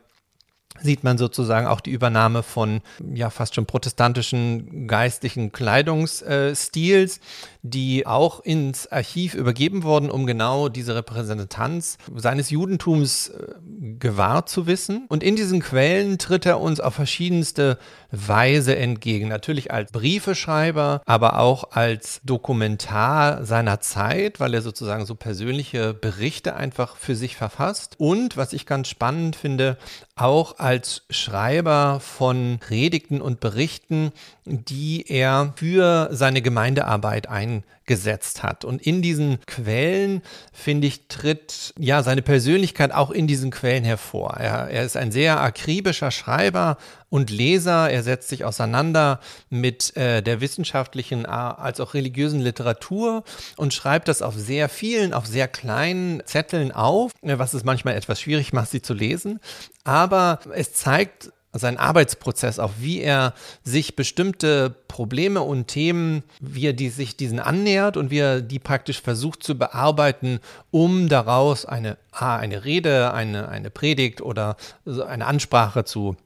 sieht 0.82 1.04
man 1.04 1.18
sozusagen 1.18 1.66
auch 1.66 1.80
die 1.80 1.90
Übernahme 1.90 2.42
von 2.42 2.80
ja 3.14 3.30
fast 3.30 3.54
schon 3.54 3.66
protestantischen 3.66 4.86
geistlichen 4.86 5.52
Kleidungsstils, 5.52 7.20
die 7.62 8.06
auch 8.06 8.40
ins 8.40 8.86
Archiv 8.90 9.34
übergeben 9.34 9.82
wurden, 9.82 10.10
um 10.10 10.26
genau 10.26 10.68
diese 10.68 10.94
Repräsentanz 10.94 11.98
seines 12.14 12.50
Judentums 12.50 13.28
äh, 13.28 13.54
gewahr 13.98 14.46
zu 14.46 14.66
wissen. 14.66 15.04
Und 15.08 15.22
in 15.22 15.36
diesen 15.36 15.60
Quellen 15.60 16.18
tritt 16.18 16.46
er 16.46 16.60
uns 16.60 16.80
auf 16.80 16.94
verschiedenste 16.94 17.78
Weise 18.10 18.76
entgegen. 18.76 19.28
Natürlich 19.28 19.72
als 19.72 19.92
Briefeschreiber, 19.92 21.02
aber 21.04 21.38
auch 21.38 21.72
als 21.72 22.20
Dokumentar 22.24 23.44
seiner 23.44 23.80
Zeit, 23.80 24.40
weil 24.40 24.54
er 24.54 24.62
sozusagen 24.62 25.06
so 25.06 25.14
persönliche 25.14 25.94
Berichte 25.94 26.56
einfach 26.56 26.96
für 26.96 27.14
sich 27.14 27.36
verfasst. 27.36 27.96
Und 27.98 28.36
was 28.36 28.52
ich 28.52 28.66
ganz 28.66 28.88
spannend 28.88 29.36
finde, 29.36 29.76
auch 30.16 30.58
als 30.58 31.02
Schreiber 31.10 32.00
von 32.00 32.58
Predigten 32.60 33.20
und 33.20 33.40
Berichten, 33.40 34.12
die 34.50 35.04
er 35.08 35.52
für 35.56 36.08
seine 36.12 36.42
Gemeindearbeit 36.42 37.28
eingesetzt 37.28 38.42
hat. 38.42 38.64
Und 38.64 38.82
in 38.82 39.02
diesen 39.02 39.38
Quellen, 39.46 40.22
finde 40.52 40.86
ich, 40.86 41.08
tritt 41.08 41.74
ja 41.78 42.02
seine 42.02 42.22
Persönlichkeit 42.22 42.92
auch 42.92 43.10
in 43.10 43.26
diesen 43.26 43.50
Quellen 43.50 43.84
hervor. 43.84 44.34
Er, 44.38 44.68
er 44.68 44.84
ist 44.84 44.96
ein 44.96 45.12
sehr 45.12 45.40
akribischer 45.40 46.10
Schreiber 46.10 46.76
und 47.08 47.30
Leser. 47.30 47.90
Er 47.90 48.02
setzt 48.02 48.28
sich 48.28 48.44
auseinander 48.44 49.20
mit 49.50 49.96
äh, 49.96 50.22
der 50.22 50.40
wissenschaftlichen 50.40 51.26
als 51.26 51.80
auch 51.80 51.94
religiösen 51.94 52.40
Literatur 52.40 53.24
und 53.56 53.74
schreibt 53.74 54.08
das 54.08 54.22
auf 54.22 54.34
sehr 54.34 54.68
vielen, 54.68 55.12
auf 55.12 55.26
sehr 55.26 55.48
kleinen 55.48 56.22
Zetteln 56.26 56.72
auf, 56.72 57.12
was 57.22 57.54
es 57.54 57.64
manchmal 57.64 57.94
etwas 57.94 58.20
schwierig 58.20 58.52
macht, 58.52 58.70
sie 58.70 58.82
zu 58.82 58.94
lesen. 58.94 59.40
Aber 59.84 60.40
es 60.54 60.72
zeigt 60.72 61.32
sein 61.52 61.78
Arbeitsprozess, 61.78 62.58
auch 62.58 62.72
wie 62.78 63.00
er 63.00 63.34
sich 63.64 63.96
bestimmte 63.96 64.70
Probleme 64.86 65.42
und 65.42 65.66
Themen, 65.66 66.22
wie 66.40 66.66
er 66.66 66.72
die, 66.72 66.90
sich 66.90 67.16
diesen 67.16 67.40
annähert 67.40 67.96
und 67.96 68.10
wie 68.10 68.18
er 68.18 68.40
die 68.40 68.60
praktisch 68.60 69.02
versucht 69.02 69.42
zu 69.42 69.58
bearbeiten, 69.58 70.38
um 70.70 71.08
daraus 71.08 71.64
eine, 71.64 71.96
eine 72.12 72.64
Rede, 72.64 73.12
eine, 73.12 73.48
eine 73.48 73.70
Predigt 73.70 74.20
oder 74.20 74.56
eine 74.86 75.26
Ansprache 75.26 75.84
zu 75.84 76.16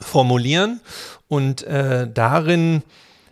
formulieren. 0.00 0.80
Und 1.26 1.64
äh, 1.64 2.08
darin, 2.12 2.82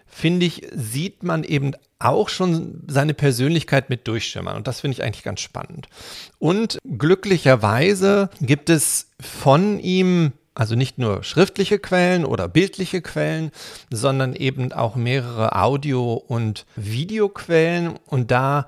finde 0.06 0.46
ich, 0.46 0.66
sieht 0.74 1.22
man 1.22 1.44
eben 1.44 1.74
auch 2.00 2.28
schon 2.28 2.82
seine 2.88 3.14
Persönlichkeit 3.14 3.88
mit 3.88 4.08
durchschimmern. 4.08 4.56
Und 4.56 4.66
das 4.66 4.80
finde 4.80 4.96
ich 4.96 5.02
eigentlich 5.02 5.24
ganz 5.24 5.40
spannend. 5.40 5.88
Und 6.38 6.78
glücklicherweise 6.98 8.30
gibt 8.40 8.68
es 8.68 9.10
von 9.20 9.78
ihm 9.78 10.32
also 10.54 10.76
nicht 10.76 10.98
nur 10.98 11.24
schriftliche 11.24 11.78
Quellen 11.78 12.24
oder 12.24 12.48
bildliche 12.48 13.02
Quellen, 13.02 13.50
sondern 13.90 14.34
eben 14.34 14.72
auch 14.72 14.94
mehrere 14.94 15.56
Audio- 15.56 16.14
und 16.14 16.64
Videoquellen. 16.76 17.98
Und 18.06 18.30
da 18.30 18.66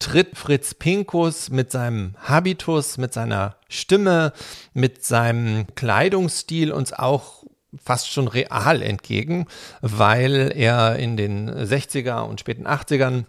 tritt 0.00 0.36
Fritz 0.36 0.74
Pinkus 0.74 1.50
mit 1.50 1.70
seinem 1.70 2.14
Habitus, 2.18 2.98
mit 2.98 3.14
seiner 3.14 3.56
Stimme, 3.68 4.32
mit 4.72 5.04
seinem 5.04 5.66
Kleidungsstil 5.76 6.72
uns 6.72 6.92
auch 6.92 7.44
fast 7.82 8.10
schon 8.10 8.28
real 8.28 8.82
entgegen, 8.82 9.46
weil 9.80 10.52
er 10.54 10.96
in 10.96 11.16
den 11.16 11.50
60er 11.50 12.22
und 12.22 12.40
späten 12.40 12.66
80ern 12.66 13.24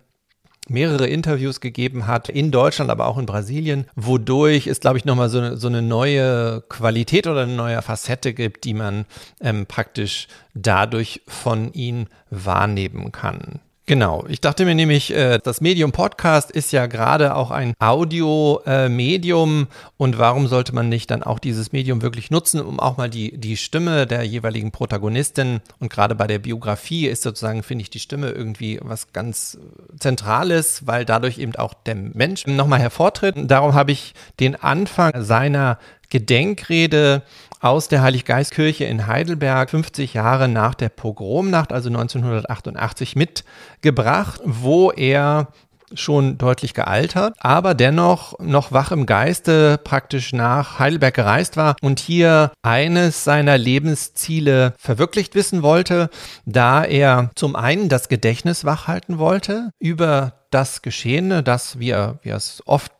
mehrere 0.67 1.07
Interviews 1.07 1.61
gegeben 1.61 2.07
hat, 2.07 2.29
in 2.29 2.51
Deutschland, 2.51 2.89
aber 2.89 3.07
auch 3.07 3.17
in 3.17 3.25
Brasilien, 3.25 3.85
wodurch 3.95 4.67
es, 4.67 4.79
glaube 4.79 4.97
ich, 4.97 5.05
nochmal 5.05 5.29
so, 5.29 5.55
so 5.55 5.67
eine 5.67 5.81
neue 5.81 6.63
Qualität 6.69 7.27
oder 7.27 7.41
eine 7.43 7.55
neue 7.55 7.81
Facette 7.81 8.33
gibt, 8.33 8.63
die 8.63 8.73
man 8.73 9.05
ähm, 9.41 9.65
praktisch 9.65 10.27
dadurch 10.53 11.21
von 11.27 11.71
ihm 11.73 12.07
wahrnehmen 12.29 13.11
kann. 13.11 13.59
Genau, 13.87 14.25
ich 14.27 14.41
dachte 14.41 14.65
mir 14.65 14.73
nämlich, 14.73 15.13
äh, 15.13 15.37
das 15.37 15.61
Medium 15.61 15.91
Podcast 15.91 16.49
ist 16.49 16.71
ja 16.71 16.87
gerade 16.87 17.35
auch 17.35 17.51
ein 17.51 17.75
Audio-Medium 17.77 19.67
äh, 19.69 19.75
und 19.97 20.17
warum 20.17 20.47
sollte 20.47 20.73
man 20.73 20.89
nicht 20.89 21.11
dann 21.11 21.21
auch 21.21 21.37
dieses 21.37 21.71
Medium 21.71 22.01
wirklich 22.01 22.31
nutzen, 22.31 22.61
um 22.61 22.79
auch 22.79 22.97
mal 22.97 23.11
die, 23.11 23.37
die 23.37 23.57
Stimme 23.57 24.07
der 24.07 24.23
jeweiligen 24.23 24.71
Protagonistin 24.71 25.61
und 25.79 25.91
gerade 25.91 26.15
bei 26.15 26.25
der 26.25 26.39
Biografie 26.39 27.05
ist 27.05 27.21
sozusagen, 27.21 27.61
finde 27.61 27.83
ich, 27.83 27.91
die 27.91 27.99
Stimme 27.99 28.31
irgendwie 28.31 28.79
was 28.81 29.13
ganz 29.13 29.59
Zentrales, 29.99 30.87
weil 30.87 31.05
dadurch 31.05 31.37
eben 31.37 31.55
auch 31.55 31.75
der 31.75 31.93
Mensch 31.93 32.47
nochmal 32.47 32.79
hervortritt. 32.79 33.35
Darum 33.37 33.75
habe 33.75 33.91
ich 33.91 34.15
den 34.39 34.55
Anfang 34.55 35.23
seiner 35.23 35.77
Gedenkrede 36.09 37.23
aus 37.59 37.87
der 37.87 38.01
Heiliggeistkirche 38.01 38.85
in 38.85 39.07
Heidelberg 39.07 39.69
50 39.69 40.13
Jahre 40.13 40.47
nach 40.47 40.75
der 40.75 40.89
Pogromnacht, 40.89 41.73
also 41.73 41.89
1988, 41.89 43.15
mitgebracht, 43.15 44.41
wo 44.43 44.91
er 44.91 45.47
schon 45.93 46.37
deutlich 46.37 46.73
gealtert, 46.73 47.35
aber 47.39 47.73
dennoch 47.73 48.37
noch 48.39 48.71
wach 48.71 48.91
im 48.91 49.05
Geiste 49.05 49.79
praktisch 49.83 50.33
nach 50.33 50.79
Heidelberg 50.79 51.13
gereist 51.13 51.57
war 51.57 51.75
und 51.81 51.99
hier 51.99 52.51
eines 52.63 53.23
seiner 53.23 53.57
Lebensziele 53.57 54.73
verwirklicht 54.77 55.35
wissen 55.35 55.61
wollte, 55.61 56.09
da 56.45 56.83
er 56.83 57.31
zum 57.35 57.55
einen 57.55 57.89
das 57.89 58.09
Gedächtnis 58.09 58.65
wachhalten 58.65 59.19
wollte 59.19 59.69
über 59.79 60.33
das 60.51 60.81
Geschehene, 60.81 61.43
das, 61.43 61.79
wie 61.79 61.91
er, 61.91 62.19
wie 62.23 62.29
er 62.29 62.37
es 62.37 62.63
oft 62.65 62.91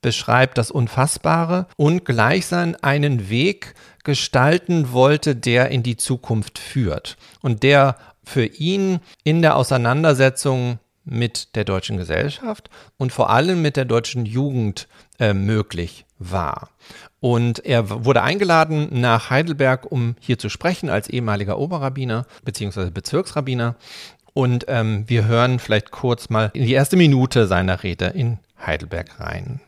beschreibt, 0.00 0.58
das 0.58 0.70
Unfassbare 0.70 1.66
und 1.76 2.04
gleichsam 2.04 2.76
einen 2.82 3.28
Weg 3.28 3.74
gestalten 4.04 4.92
wollte, 4.92 5.36
der 5.36 5.70
in 5.70 5.82
die 5.82 5.96
Zukunft 5.96 6.58
führt 6.58 7.16
und 7.42 7.62
der 7.62 7.96
für 8.24 8.44
ihn 8.44 9.00
in 9.24 9.42
der 9.42 9.56
Auseinandersetzung 9.56 10.78
mit 11.04 11.56
der 11.56 11.64
deutschen 11.64 11.96
Gesellschaft 11.96 12.70
und 12.96 13.12
vor 13.12 13.30
allem 13.30 13.62
mit 13.62 13.76
der 13.76 13.84
deutschen 13.84 14.26
Jugend 14.26 14.88
äh, 15.18 15.32
möglich 15.32 16.04
war. 16.18 16.70
Und 17.20 17.64
er 17.64 18.04
wurde 18.04 18.22
eingeladen 18.22 18.88
nach 18.92 19.30
Heidelberg, 19.30 19.90
um 19.90 20.16
hier 20.20 20.38
zu 20.38 20.48
sprechen 20.48 20.88
als 20.88 21.08
ehemaliger 21.08 21.58
Oberrabbiner 21.58 22.26
bzw. 22.44 22.90
Bezirksrabbiner. 22.90 23.76
Und 24.32 24.66
ähm, 24.68 25.04
wir 25.06 25.26
hören 25.26 25.58
vielleicht 25.58 25.90
kurz 25.90 26.30
mal 26.30 26.50
in 26.54 26.64
die 26.64 26.72
erste 26.72 26.96
Minute 26.96 27.46
seiner 27.46 27.82
Rede 27.82 28.06
in 28.06 28.38
Heidelberg 28.64 29.18
rein. 29.18 29.60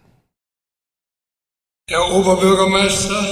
Herr 1.93 2.11
Oberbürgermeister, 2.11 3.23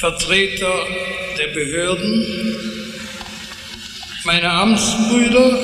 Vertreter 0.00 0.86
der 1.38 1.46
Behörden, 1.54 2.26
meine 4.24 4.50
Amtsbrüder 4.50 5.56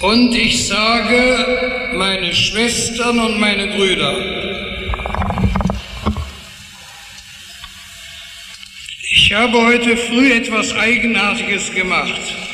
und 0.00 0.34
ich 0.34 0.66
sage 0.66 1.92
meine 1.94 2.34
Schwestern 2.34 3.20
und 3.20 3.38
meine 3.38 3.68
Brüder. 3.68 4.16
Ich 9.12 9.32
habe 9.32 9.66
heute 9.66 9.96
früh 9.96 10.32
etwas 10.32 10.74
Eigenartiges 10.74 11.72
gemacht. 11.72 12.49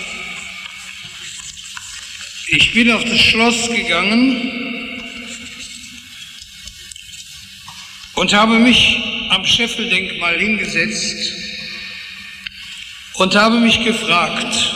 Ich 2.49 2.73
bin 2.73 2.93
auf 2.93 3.03
das 3.03 3.19
Schloss 3.19 3.69
gegangen 3.71 5.03
und 8.15 8.33
habe 8.33 8.61
mich 8.61 9.01
am 9.31 9.45
Scheffeldenkmal 9.45 10.39
hingesetzt 10.39 11.33
und 13.15 13.35
habe 13.35 13.59
mich 13.59 13.83
gefragt, 13.83 14.73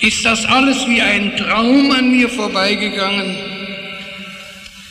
ist 0.00 0.26
das 0.26 0.44
alles 0.44 0.86
wie 0.86 1.00
ein 1.00 1.34
Traum 1.38 1.90
an 1.90 2.10
mir 2.10 2.28
vorbeigegangen 2.28 3.34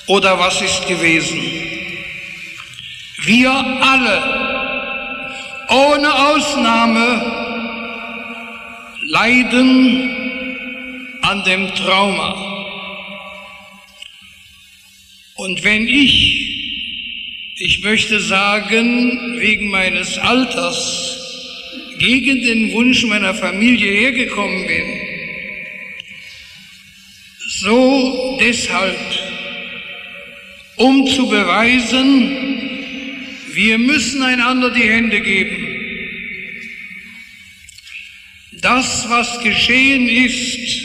oder 0.07 0.39
was 0.39 0.59
ist 0.61 0.87
gewesen? 0.87 1.43
Wir 3.19 3.51
alle, 3.51 4.17
ohne 5.69 6.11
Ausnahme, 6.11 7.21
leiden 9.03 10.22
an 11.23 11.43
dem 11.43 11.73
Trauma. 11.75 12.51
Und 15.35 15.63
wenn 15.63 15.87
ich 15.87 16.53
ich 17.55 17.83
möchte 17.83 18.19
sagen, 18.19 19.39
wegen 19.39 19.69
meines 19.69 20.17
Alters 20.17 21.17
gegen 21.99 22.41
den 22.41 22.73
Wunsch 22.73 23.05
meiner 23.05 23.33
Familie 23.35 23.91
hergekommen 23.91 24.67
bin. 24.67 24.85
So 27.59 28.37
deshalb, 28.41 28.97
um 30.77 31.05
zu 31.07 31.29
beweisen, 31.29 32.37
wir 33.53 33.77
müssen 33.77 34.23
einander 34.23 34.71
die 34.71 34.89
Hände 34.89 35.21
geben. 35.21 35.67
Das, 38.53 39.07
was 39.09 39.39
geschehen 39.41 40.09
ist, 40.09 40.82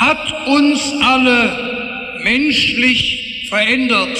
hat 0.00 0.32
uns 0.46 0.80
alle 1.02 2.20
menschlich 2.24 3.48
verändert. 3.50 4.18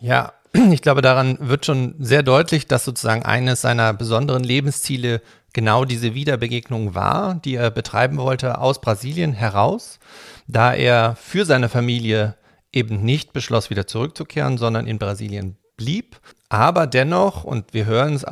Ja, 0.00 0.32
ich 0.72 0.80
glaube, 0.80 1.02
daran 1.02 1.36
wird 1.40 1.66
schon 1.66 1.94
sehr 1.98 2.22
deutlich, 2.22 2.66
dass 2.66 2.86
sozusagen 2.86 3.22
eines 3.22 3.60
seiner 3.60 3.92
besonderen 3.92 4.42
Lebensziele 4.42 5.20
genau 5.52 5.84
diese 5.84 6.14
Wiederbegegnung 6.14 6.94
war, 6.94 7.34
die 7.34 7.56
er 7.56 7.70
betreiben 7.70 8.16
wollte 8.16 8.58
aus 8.58 8.80
Brasilien 8.80 9.34
heraus, 9.34 9.98
da 10.46 10.72
er 10.72 11.16
für 11.16 11.44
seine 11.44 11.68
Familie 11.68 12.36
eben 12.72 13.02
nicht 13.04 13.34
beschloss, 13.34 13.68
wieder 13.68 13.86
zurückzukehren, 13.86 14.56
sondern 14.56 14.86
in 14.86 14.98
Brasilien 14.98 15.58
blieb. 15.76 16.18
Aber 16.48 16.86
dennoch, 16.86 17.44
und 17.44 17.74
wir 17.74 17.84
hören 17.84 18.14
es 18.14 18.24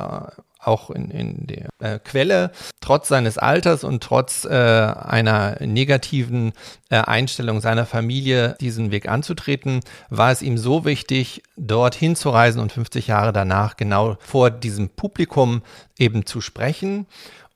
auch 0.59 0.89
in, 0.89 1.09
in 1.09 1.47
der 1.47 1.69
äh, 1.79 1.99
Quelle, 1.99 2.51
trotz 2.81 3.07
seines 3.07 3.37
Alters 3.37 3.83
und 3.83 4.03
trotz 4.03 4.45
äh, 4.45 4.49
einer 4.49 5.57
negativen 5.61 6.53
äh, 6.89 6.97
Einstellung 6.97 7.61
seiner 7.61 7.85
Familie, 7.85 8.55
diesen 8.59 8.91
Weg 8.91 9.07
anzutreten, 9.07 9.79
war 10.09 10.31
es 10.31 10.41
ihm 10.41 10.57
so 10.57 10.85
wichtig, 10.85 11.43
dorthin 11.55 12.15
zu 12.15 12.29
reisen 12.29 12.59
und 12.59 12.71
50 12.71 13.07
Jahre 13.07 13.31
danach 13.31 13.77
genau 13.77 14.17
vor 14.19 14.51
diesem 14.51 14.89
Publikum 14.89 15.61
eben 15.97 16.25
zu 16.25 16.41
sprechen. 16.41 17.07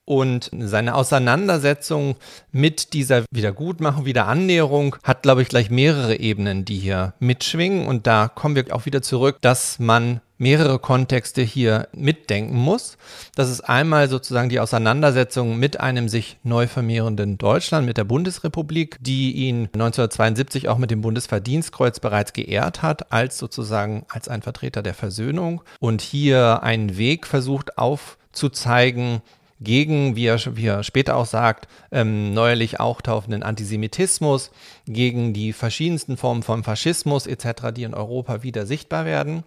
Und 0.06 0.52
seine 0.60 0.96
Auseinandersetzung 0.96 2.18
mit 2.52 2.94
dieser 2.94 3.24
Wiedergutmachung, 3.32 4.06
Wiederannäherung 4.06 4.98
hat, 5.04 5.24
glaube 5.24 5.42
ich, 5.42 5.48
gleich 5.48 5.70
mehrere 5.70 6.20
Ebenen, 6.20 6.66
die 6.66 6.78
hier 6.78 7.14
mitschwingen. 7.20 7.88
Und 7.88 8.06
da 8.06 8.28
kommen 8.28 8.56
wir 8.56 8.76
auch 8.76 8.86
wieder 8.86 9.02
zurück, 9.02 9.38
dass 9.40 9.80
man 9.80 10.20
mehrere 10.38 10.78
Kontexte 10.78 11.42
hier 11.42 11.88
mitdenken 11.94 12.58
muss. 12.58 12.98
Das 13.36 13.50
ist 13.50 13.62
einmal 13.62 14.10
sozusagen 14.10 14.50
die 14.50 14.60
Auseinandersetzung 14.60 15.58
mit 15.58 15.80
einem 15.80 16.10
sich 16.10 16.38
neu 16.44 16.68
vermehrenden 16.68 17.38
Deutschland, 17.38 17.86
mit 17.86 17.98
der 17.98 18.04
Bundesrepublik, 18.04 18.98
die 19.00 19.32
ihn 19.32 19.70
1972 19.74 20.68
auch 20.68 20.78
mit 20.78 20.92
dem 20.92 21.02
Bundesverdienstkreuz 21.02 22.02
bereits 22.02 22.34
geehrt 22.34 22.82
hat, 22.82 23.14
als 23.14 23.38
sozusagen 23.38 24.06
als 24.10 24.28
ein 24.28 24.42
Vertreter 24.42 24.84
der 24.84 24.94
Versöhnung 24.94 25.62
und 25.80 26.02
hier 26.02 26.62
einen 26.62 26.98
Weg 26.98 27.26
versucht 27.26 27.78
aufzuzeigen, 27.78 29.22
gegen, 29.64 30.16
wie 30.16 30.26
er, 30.26 30.40
wie 30.56 30.68
er 30.68 30.84
später 30.84 31.16
auch 31.16 31.26
sagt, 31.26 31.68
ähm, 31.92 32.34
neuerlich 32.34 32.80
auftauchenden 32.80 33.44
Antisemitismus, 33.44 34.52
gegen 34.86 35.34
die 35.34 35.54
verschiedensten 35.54 36.18
Formen 36.18 36.44
von 36.44 36.64
Faschismus 36.64 37.28
etc., 37.28 37.74
die 37.76 37.84
in 37.84 37.94
Europa 37.94 38.44
wieder 38.44 38.66
sichtbar 38.66 39.06
werden. 39.06 39.44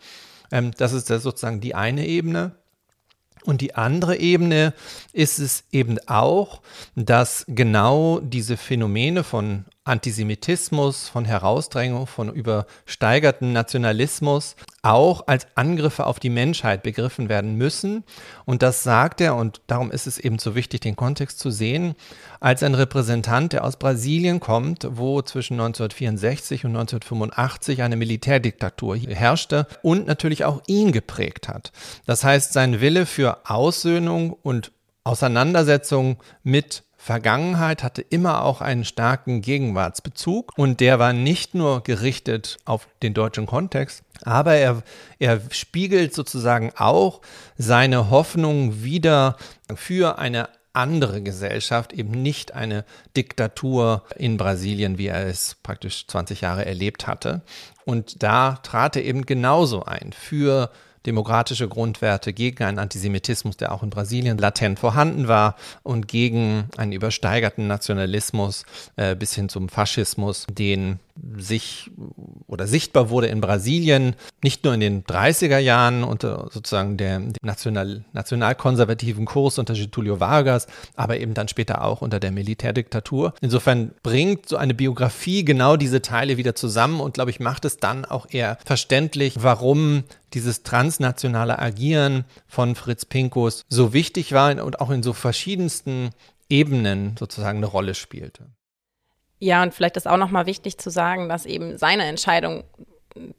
Ähm, 0.51 0.73
das 0.77 0.93
ist 0.93 1.09
sozusagen 1.09 1.61
die 1.61 1.75
eine 1.75 2.07
Ebene. 2.07 2.53
Und 3.45 3.61
die 3.61 3.77
andere 3.77 4.17
Ebene 4.17 4.75
ist 5.13 5.39
es 5.39 5.65
eben 5.71 5.99
auch, 6.07 6.63
dass 6.97 7.45
genau 7.47 8.19
diese 8.21 8.57
Phänomene 8.57 9.23
von 9.23 9.65
Antisemitismus, 9.87 11.09
von 11.09 11.25
Herausdrängung, 11.25 12.07
von 12.07 12.33
übersteigerten 12.33 13.53
Nationalismus 13.53 14.57
auch 14.83 15.27
als 15.27 15.47
Angriffe 15.55 16.07
auf 16.07 16.21
die 16.21 16.31
Menschheit 16.31 16.83
begriffen 16.83 17.29
werden 17.29 17.57
müssen. 17.57 18.05
Und 18.45 18.63
das 18.63 18.83
sagt 18.83 19.21
er, 19.21 19.35
und 19.35 19.61
darum 19.67 19.91
ist 19.91 20.07
es 20.07 20.19
eben 20.19 20.39
so 20.39 20.55
wichtig, 20.55 20.81
den 20.81 20.97
Kontext 20.97 21.39
zu 21.39 21.51
sehen, 21.51 21.95
als 22.41 22.63
ein 22.63 22.75
Repräsentant, 22.75 23.53
der 23.53 23.65
aus 23.65 23.79
Brasilien 23.79 24.39
kommt, 24.41 24.87
wo 24.91 25.23
zwischen 25.23 25.55
1964 25.55 26.65
und 26.65 26.77
1985 26.77 27.83
eine 27.83 27.97
Militärdiktatur 27.97 28.97
herrschte 28.97 29.67
und 29.83 30.07
natürlich 30.07 30.45
auch 30.45 30.63
ihn 30.67 30.93
geprägt 30.93 31.49
hat. 31.49 31.73
Das 32.07 32.23
heißt, 32.23 32.53
sein 32.53 32.81
Wille 32.81 33.07
für 33.07 33.39
Aussöhnung 33.51 34.33
und 34.33 34.73
Auseinandersetzung 35.05 36.17
mit 36.43 36.83
Vergangenheit 37.07 37.85
hatte 37.85 38.03
immer 38.03 38.43
auch 38.43 38.61
einen 38.61 38.85
starken 38.85 39.41
Gegenwartsbezug 39.41 40.53
und 40.57 40.81
der 40.81 40.99
war 40.99 41.13
nicht 41.13 41.55
nur 41.55 41.85
gerichtet 41.85 42.57
auf 42.65 42.89
den 43.01 43.15
deutschen 43.15 43.47
Kontext, 43.47 44.03
Aber 44.25 44.55
er, 44.55 44.83
er 45.21 45.41
spiegelt 45.53 46.13
sozusagen 46.13 46.73
auch 46.77 47.21
seine 47.57 48.11
Hoffnung 48.11 48.83
wieder 48.83 49.37
für 49.77 50.19
eine 50.19 50.49
andere 50.73 51.23
Gesellschaft, 51.23 51.93
eben 51.93 52.11
nicht 52.11 52.55
eine 52.55 52.85
Diktatur 53.17 54.03
in 54.17 54.37
Brasilien, 54.37 54.99
wie 54.99 55.07
er 55.07 55.29
es 55.29 55.55
praktisch 55.63 56.09
20 56.09 56.41
Jahre 56.41 56.67
erlebt 56.67 57.07
hatte. 57.07 57.43
Und 57.85 58.25
da 58.25 58.59
trat 58.65 58.97
er 58.97 59.05
eben 59.05 59.27
genauso 59.27 59.85
ein 59.85 60.13
für 60.13 60.73
demokratische 61.07 61.69
Grundwerte, 61.69 62.33
gegen 62.33 62.65
einen 62.65 62.79
Antisemitismus, 62.79 63.57
der 63.57 63.73
auch 63.73 63.83
in 63.83 63.91
Brasilien 63.91 64.39
latent 64.39 64.79
vorhanden 64.79 65.29
war 65.29 65.57
und 65.83 66.09
gegen 66.09 66.69
einen 66.77 66.93
übersteigerten 66.93 67.67
Nationalismus 67.67 68.65
äh, 68.97 69.15
bis 69.15 69.35
hin 69.35 69.49
zum 69.49 69.69
Faschismus, 69.69 70.47
den 70.51 70.99
sich 71.37 71.91
oder 72.47 72.67
sichtbar 72.67 73.11
wurde 73.11 73.27
in 73.29 73.41
Brasilien, 73.41 74.15
nicht 74.43 74.65
nur 74.65 74.75
in 74.75 74.81
den 74.81 75.05
30er 75.05 75.59
Jahren 75.59 76.05
unter 76.05 76.49
sozusagen 76.53 76.97
der, 76.97 77.19
dem 77.19 77.33
national, 77.43 78.05
nationalkonservativen 78.13 79.25
Kurs 79.25 79.59
unter 79.59 79.75
Getulio 79.75 80.21
Vargas, 80.21 80.67
aber 80.95 81.19
eben 81.19 81.35
dann 81.35 81.49
später 81.49 81.83
auch 81.83 82.03
unter 82.03 82.21
der 82.21 82.33
Militärdiktatur. 82.33 83.35
Insofern 83.41 83.93
bringt 84.03 84.49
so 84.49 84.57
eine 84.57 84.75
Biografie 84.75 85.45
genau 85.45 85.77
diese 85.77 86.03
Teile 86.03 86.37
wieder 86.37 86.55
zusammen 86.55 87.01
und 87.01 87.15
glaube 87.15 87.31
ich 87.31 87.41
macht 87.41 87.65
es 87.65 87.79
dann 87.79 88.05
auch 88.05 88.27
eher 88.31 88.59
verständlich, 88.65 89.43
warum 89.43 90.05
dieses 90.35 90.63
transnationale 90.63 91.59
Agieren 91.59 92.25
von 92.47 92.75
Fritz 92.75 93.05
Pinkus 93.05 93.65
so 93.69 93.93
wichtig 93.93 94.33
war 94.33 94.63
und 94.63 94.81
auch 94.81 94.91
in 94.91 95.03
so 95.03 95.13
verschiedensten 95.13 96.11
Ebenen 96.49 97.17
sozusagen 97.19 97.59
eine 97.59 97.67
Rolle 97.67 97.95
spielte. 97.95 98.47
Ja, 99.39 99.63
und 99.63 99.75
vielleicht 99.75 99.97
ist 99.97 100.09
auch 100.09 100.17
nochmal 100.17 100.47
wichtig 100.47 100.79
zu 100.79 100.91
sagen, 100.91 101.29
dass 101.29 101.47
eben 101.47 101.77
seine 101.77 102.05
Entscheidung, 102.05 102.65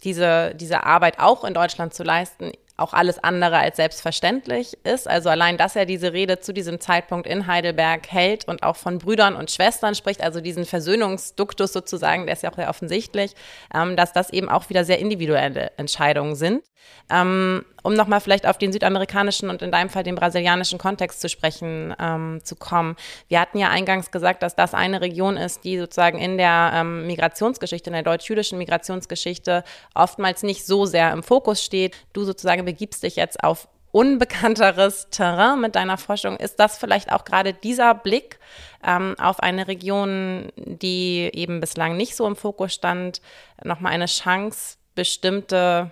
diese, 0.03 0.53
diese 0.55 0.83
Arbeit 0.83 1.19
auch 1.19 1.43
in 1.43 1.53
Deutschland 1.53 1.93
zu 1.93 2.03
leisten, 2.03 2.51
auch 2.77 2.93
alles 2.93 3.17
andere 3.23 3.57
als 3.57 3.77
selbstverständlich 3.77 4.77
ist. 4.83 5.07
Also 5.07 5.29
allein, 5.29 5.57
dass 5.57 5.75
er 5.75 5.87
diese 5.87 6.13
Rede 6.13 6.39
zu 6.39 6.53
diesem 6.53 6.79
Zeitpunkt 6.79 7.27
in 7.27 7.47
Heidelberg 7.47 8.07
hält 8.11 8.47
und 8.47 8.61
auch 8.61 8.75
von 8.75 8.99
Brüdern 8.99 9.35
und 9.35 9.49
Schwestern 9.49 9.95
spricht, 9.95 10.21
also 10.21 10.41
diesen 10.41 10.63
Versöhnungsduktus 10.65 11.73
sozusagen, 11.73 12.27
der 12.27 12.33
ist 12.33 12.43
ja 12.43 12.51
auch 12.51 12.55
sehr 12.55 12.69
offensichtlich, 12.69 13.33
ähm, 13.73 13.95
dass 13.95 14.13
das 14.13 14.29
eben 14.31 14.47
auch 14.47 14.69
wieder 14.69 14.85
sehr 14.85 14.99
individuelle 14.99 15.71
Entscheidungen 15.77 16.35
sind. 16.35 16.63
Ähm, 17.09 17.65
um 17.83 17.93
nochmal 17.93 18.19
vielleicht 18.19 18.45
auf 18.45 18.57
den 18.57 18.73
südamerikanischen 18.73 19.49
und 19.49 19.61
in 19.61 19.71
deinem 19.71 19.89
Fall 19.89 20.03
den 20.03 20.15
brasilianischen 20.15 20.77
Kontext 20.77 21.21
zu 21.21 21.29
sprechen 21.29 21.95
ähm, 21.99 22.41
zu 22.43 22.55
kommen. 22.55 22.97
Wir 23.29 23.39
hatten 23.39 23.57
ja 23.57 23.69
eingangs 23.69 24.11
gesagt, 24.11 24.43
dass 24.43 24.55
das 24.55 24.73
eine 24.73 24.99
Region 24.99 25.37
ist, 25.37 25.63
die 25.63 25.79
sozusagen 25.79 26.19
in 26.19 26.37
der 26.37 26.71
ähm, 26.73 27.07
Migrationsgeschichte, 27.07 27.89
in 27.89 27.93
der 27.93 28.03
deutsch-jüdischen 28.03 28.57
Migrationsgeschichte 28.57 29.63
oftmals 29.95 30.43
nicht 30.43 30.65
so 30.65 30.85
sehr 30.85 31.11
im 31.13 31.23
Fokus 31.23 31.63
steht. 31.63 31.95
Du 32.13 32.25
sozusagen 32.25 32.65
begibst 32.65 33.03
dich 33.03 33.15
jetzt 33.15 33.43
auf 33.43 33.69
unbekannteres 33.91 35.09
Terrain 35.09 35.61
mit 35.61 35.75
deiner 35.75 35.97
Forschung. 35.97 36.37
Ist 36.37 36.59
das 36.59 36.77
vielleicht 36.77 37.11
auch 37.11 37.25
gerade 37.25 37.53
dieser 37.53 37.95
Blick 37.95 38.39
ähm, 38.85 39.15
auf 39.19 39.39
eine 39.39 39.67
Region, 39.67 40.51
die 40.55 41.29
eben 41.33 41.59
bislang 41.59 41.97
nicht 41.97 42.15
so 42.15 42.27
im 42.27 42.35
Fokus 42.35 42.73
stand, 42.73 43.21
nochmal 43.63 43.93
eine 43.93 44.05
Chance, 44.05 44.77
bestimmte 44.93 45.91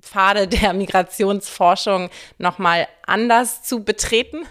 Pfade 0.00 0.48
der 0.48 0.72
Migrationsforschung 0.72 2.10
nochmal 2.38 2.88
anders 3.06 3.62
zu 3.62 3.84
betreten? 3.84 4.46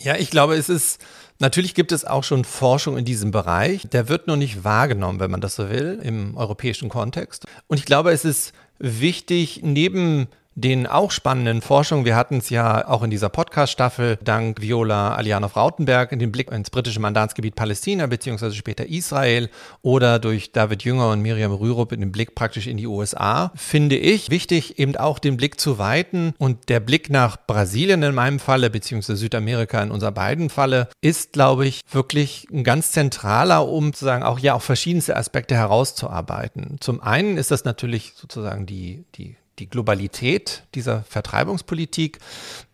Ja, 0.00 0.16
ich 0.16 0.30
glaube, 0.30 0.54
es 0.54 0.68
ist, 0.68 1.00
natürlich 1.38 1.74
gibt 1.74 1.92
es 1.92 2.04
auch 2.04 2.24
schon 2.24 2.44
Forschung 2.44 2.98
in 2.98 3.04
diesem 3.04 3.30
Bereich. 3.30 3.88
Der 3.88 4.08
wird 4.08 4.26
nur 4.26 4.36
nicht 4.36 4.64
wahrgenommen, 4.64 5.20
wenn 5.20 5.30
man 5.30 5.40
das 5.40 5.54
so 5.54 5.70
will, 5.70 6.00
im 6.02 6.36
europäischen 6.36 6.88
Kontext. 6.88 7.46
Und 7.68 7.78
ich 7.78 7.84
glaube, 7.84 8.10
es 8.10 8.24
ist 8.24 8.52
wichtig, 8.78 9.60
neben 9.62 10.26
den 10.54 10.86
auch 10.86 11.10
spannenden 11.10 11.60
Forschungen. 11.60 12.04
Wir 12.04 12.16
hatten 12.16 12.38
es 12.38 12.50
ja 12.50 12.86
auch 12.86 13.02
in 13.02 13.10
dieser 13.10 13.28
Podcast-Staffel 13.28 14.18
dank 14.22 14.60
Viola 14.60 15.14
Alianov-Rautenberg 15.14 16.12
in 16.12 16.18
den 16.18 16.32
Blick 16.32 16.50
ins 16.50 16.70
britische 16.70 17.00
Mandatsgebiet 17.00 17.56
Palästina 17.56 18.06
beziehungsweise 18.06 18.54
später 18.54 18.86
Israel 18.86 19.50
oder 19.82 20.18
durch 20.18 20.52
David 20.52 20.84
Jünger 20.84 21.10
und 21.10 21.22
Miriam 21.22 21.52
Rürup 21.52 21.92
in 21.92 22.00
den 22.00 22.12
Blick 22.12 22.34
praktisch 22.34 22.66
in 22.66 22.76
die 22.76 22.86
USA, 22.86 23.52
finde 23.56 23.96
ich 23.96 24.30
wichtig, 24.30 24.78
eben 24.78 24.96
auch 24.96 25.18
den 25.18 25.36
Blick 25.36 25.60
zu 25.60 25.78
weiten 25.78 26.34
und 26.38 26.68
der 26.68 26.80
Blick 26.80 27.10
nach 27.10 27.36
Brasilien 27.46 28.02
in 28.02 28.14
meinem 28.14 28.38
Falle 28.38 28.70
beziehungsweise 28.70 29.16
Südamerika 29.16 29.82
in 29.82 29.90
unserer 29.90 30.12
beiden 30.12 30.50
Falle 30.50 30.88
ist, 31.00 31.32
glaube 31.32 31.66
ich, 31.66 31.80
wirklich 31.90 32.46
ein 32.52 32.64
ganz 32.64 32.92
zentraler, 32.92 33.68
um 33.68 33.86
sozusagen 33.86 34.22
auch 34.22 34.38
ja 34.38 34.54
auch 34.54 34.62
verschiedenste 34.62 35.16
Aspekte 35.16 35.54
herauszuarbeiten. 35.54 36.76
Zum 36.80 37.00
einen 37.00 37.36
ist 37.36 37.50
das 37.50 37.64
natürlich 37.64 38.12
sozusagen 38.16 38.66
die, 38.66 39.04
die 39.14 39.36
die 39.58 39.68
Globalität 39.68 40.64
dieser 40.74 41.04
Vertreibungspolitik. 41.04 42.18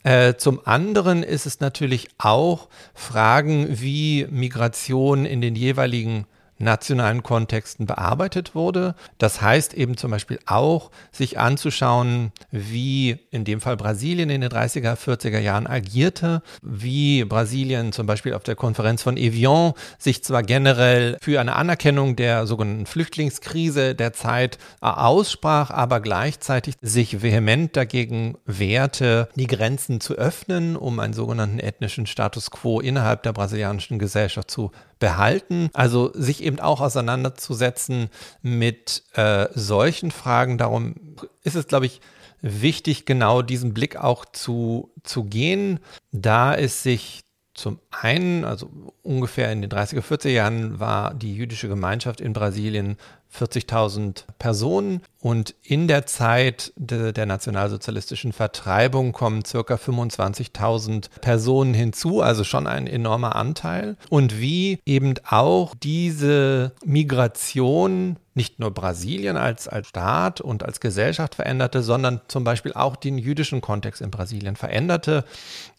Äh, 0.02 0.34
zum 0.34 0.60
anderen 0.64 1.22
ist 1.22 1.46
es 1.46 1.60
natürlich 1.60 2.08
auch 2.18 2.68
Fragen, 2.94 3.80
wie 3.80 4.26
Migration 4.30 5.26
in 5.26 5.40
den 5.40 5.56
jeweiligen 5.56 6.26
nationalen 6.60 7.22
Kontexten 7.22 7.86
bearbeitet 7.86 8.54
wurde. 8.54 8.94
Das 9.18 9.40
heißt 9.42 9.74
eben 9.74 9.96
zum 9.96 10.10
Beispiel 10.10 10.38
auch, 10.46 10.90
sich 11.10 11.38
anzuschauen, 11.38 12.32
wie 12.50 13.18
in 13.30 13.44
dem 13.44 13.60
Fall 13.60 13.76
Brasilien 13.76 14.30
in 14.30 14.40
den 14.40 14.50
30er, 14.50 14.96
40er 14.96 15.38
Jahren 15.38 15.66
agierte, 15.66 16.42
wie 16.62 17.24
Brasilien 17.24 17.92
zum 17.92 18.06
Beispiel 18.06 18.34
auf 18.34 18.42
der 18.42 18.56
Konferenz 18.56 19.02
von 19.02 19.16
Evian 19.16 19.72
sich 19.98 20.22
zwar 20.22 20.42
generell 20.42 21.16
für 21.22 21.40
eine 21.40 21.56
Anerkennung 21.56 22.16
der 22.16 22.46
sogenannten 22.46 22.86
Flüchtlingskrise 22.86 23.94
der 23.94 24.12
Zeit 24.12 24.58
aussprach, 24.80 25.70
aber 25.70 26.00
gleichzeitig 26.00 26.74
sich 26.80 27.22
vehement 27.22 27.76
dagegen 27.76 28.36
wehrte, 28.44 29.28
die 29.34 29.46
Grenzen 29.46 30.00
zu 30.00 30.14
öffnen, 30.14 30.76
um 30.76 31.00
einen 31.00 31.14
sogenannten 31.14 31.58
ethnischen 31.58 32.06
Status 32.06 32.50
quo 32.50 32.80
innerhalb 32.80 33.22
der 33.22 33.32
brasilianischen 33.32 33.98
Gesellschaft 33.98 34.50
zu 34.50 34.70
behalten. 35.00 35.70
Also 35.72 36.12
sich 36.14 36.44
eben 36.44 36.60
auch 36.60 36.80
auseinanderzusetzen 36.80 38.08
mit 38.42 39.02
äh, 39.14 39.48
solchen 39.52 40.12
Fragen. 40.12 40.58
Darum 40.58 41.16
ist 41.42 41.56
es, 41.56 41.66
glaube 41.66 41.86
ich, 41.86 42.00
wichtig, 42.40 43.04
genau 43.04 43.42
diesen 43.42 43.74
Blick 43.74 43.96
auch 43.96 44.24
zu, 44.24 44.92
zu 45.02 45.24
gehen, 45.24 45.80
da 46.12 46.54
es 46.54 46.84
sich 46.84 47.22
zum 47.54 47.80
einen, 47.90 48.44
also 48.44 48.70
ungefähr 49.02 49.52
in 49.52 49.60
den 49.60 49.70
30er, 49.70 50.00
40er 50.00 50.28
Jahren 50.28 50.80
war 50.80 51.12
die 51.12 51.34
jüdische 51.34 51.68
Gemeinschaft 51.68 52.20
in 52.20 52.32
Brasilien 52.32 52.96
40.000 53.36 54.24
Personen 54.38 55.02
und 55.20 55.54
in 55.62 55.86
der 55.86 56.06
Zeit 56.06 56.72
de, 56.76 57.12
der 57.12 57.26
nationalsozialistischen 57.26 58.32
Vertreibung 58.32 59.12
kommen 59.12 59.44
circa 59.44 59.74
25.000 59.74 61.08
Personen 61.20 61.74
hinzu, 61.74 62.22
also 62.22 62.42
schon 62.42 62.66
ein 62.66 62.86
enormer 62.86 63.36
Anteil. 63.36 63.96
Und 64.08 64.40
wie 64.40 64.78
eben 64.86 65.14
auch 65.28 65.74
diese 65.80 66.72
Migration 66.84 68.16
nicht 68.32 68.58
nur 68.58 68.70
Brasilien 68.70 69.36
als, 69.36 69.68
als 69.68 69.88
Staat 69.88 70.40
und 70.40 70.64
als 70.64 70.80
Gesellschaft 70.80 71.34
veränderte, 71.34 71.82
sondern 71.82 72.20
zum 72.28 72.44
Beispiel 72.44 72.72
auch 72.72 72.96
den 72.96 73.18
jüdischen 73.18 73.60
Kontext 73.60 74.00
in 74.00 74.10
Brasilien 74.10 74.56
veränderte. 74.56 75.24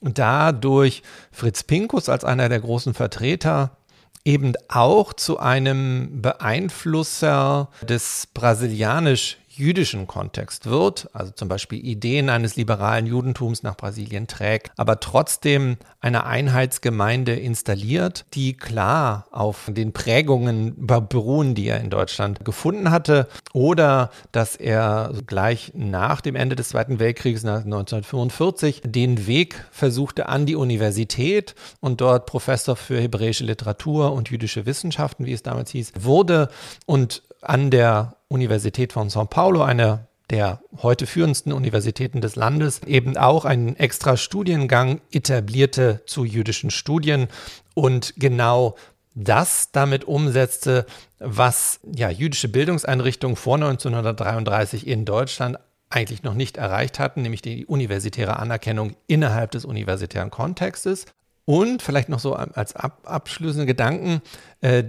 Und 0.01 0.19
dadurch 0.19 1.01
Fritz 1.31 1.63
Pinkus 1.63 2.09
als 2.09 2.23
einer 2.25 2.49
der 2.49 2.59
großen 2.59 2.93
Vertreter 2.93 3.77
eben 4.25 4.53
auch 4.67 5.13
zu 5.13 5.39
einem 5.39 6.21
Beeinflusser 6.21 7.69
des 7.81 8.27
brasilianisch 8.33 9.40
jüdischen 9.61 10.07
Kontext 10.07 10.65
wird, 10.65 11.07
also 11.13 11.31
zum 11.31 11.47
Beispiel 11.47 11.85
Ideen 11.85 12.29
eines 12.29 12.55
liberalen 12.55 13.05
Judentums 13.05 13.61
nach 13.61 13.77
Brasilien 13.77 14.27
trägt, 14.27 14.71
aber 14.75 14.99
trotzdem 14.99 15.77
eine 15.99 16.25
Einheitsgemeinde 16.25 17.35
installiert, 17.35 18.25
die 18.33 18.57
klar 18.57 19.27
auf 19.31 19.69
den 19.69 19.93
Prägungen 19.93 20.87
beruhen, 20.87 21.53
die 21.53 21.67
er 21.67 21.79
in 21.79 21.91
Deutschland 21.91 22.43
gefunden 22.43 22.89
hatte, 22.89 23.27
oder 23.53 24.09
dass 24.31 24.55
er 24.55 25.13
gleich 25.27 25.71
nach 25.75 26.21
dem 26.21 26.35
Ende 26.35 26.55
des 26.55 26.69
Zweiten 26.69 26.99
Weltkriegs, 26.99 27.45
1945, 27.45 28.81
den 28.83 29.27
Weg 29.27 29.63
versuchte 29.71 30.27
an 30.27 30.47
die 30.47 30.55
Universität 30.55 31.53
und 31.79 32.01
dort 32.01 32.25
Professor 32.25 32.75
für 32.75 32.99
hebräische 32.99 33.43
Literatur 33.43 34.11
und 34.13 34.31
jüdische 34.31 34.65
Wissenschaften, 34.65 35.25
wie 35.25 35.33
es 35.33 35.43
damals 35.43 35.69
hieß, 35.69 35.93
wurde 35.99 36.49
und 36.87 37.21
an 37.41 37.69
der 37.69 38.15
Universität 38.31 38.93
von 38.93 39.09
São 39.09 39.25
Paulo, 39.25 39.61
einer 39.61 40.07
der 40.29 40.61
heute 40.81 41.05
führendsten 41.05 41.51
Universitäten 41.51 42.21
des 42.21 42.35
Landes, 42.37 42.81
eben 42.85 43.17
auch 43.17 43.43
einen 43.43 43.75
extra 43.75 44.15
Studiengang 44.15 45.01
etablierte 45.11 46.01
zu 46.05 46.23
jüdischen 46.23 46.71
Studien 46.71 47.27
und 47.73 48.13
genau 48.17 48.75
das 49.13 49.71
damit 49.73 50.05
umsetzte, 50.05 50.85
was 51.19 51.81
ja 51.93 52.09
jüdische 52.09 52.47
Bildungseinrichtungen 52.47 53.35
vor 53.35 53.55
1933 53.55 54.87
in 54.87 55.03
Deutschland 55.03 55.59
eigentlich 55.89 56.23
noch 56.23 56.33
nicht 56.33 56.55
erreicht 56.55 56.99
hatten, 56.99 57.21
nämlich 57.21 57.41
die 57.41 57.65
universitäre 57.65 58.39
Anerkennung 58.39 58.95
innerhalb 59.07 59.51
des 59.51 59.65
universitären 59.65 60.31
Kontextes. 60.31 61.05
Und 61.43 61.81
vielleicht 61.81 62.07
noch 62.07 62.19
so 62.19 62.33
als 62.33 62.75
ab 62.75 63.01
abschließende 63.03 63.65
Gedanken, 63.65 64.21
äh, 64.61 64.85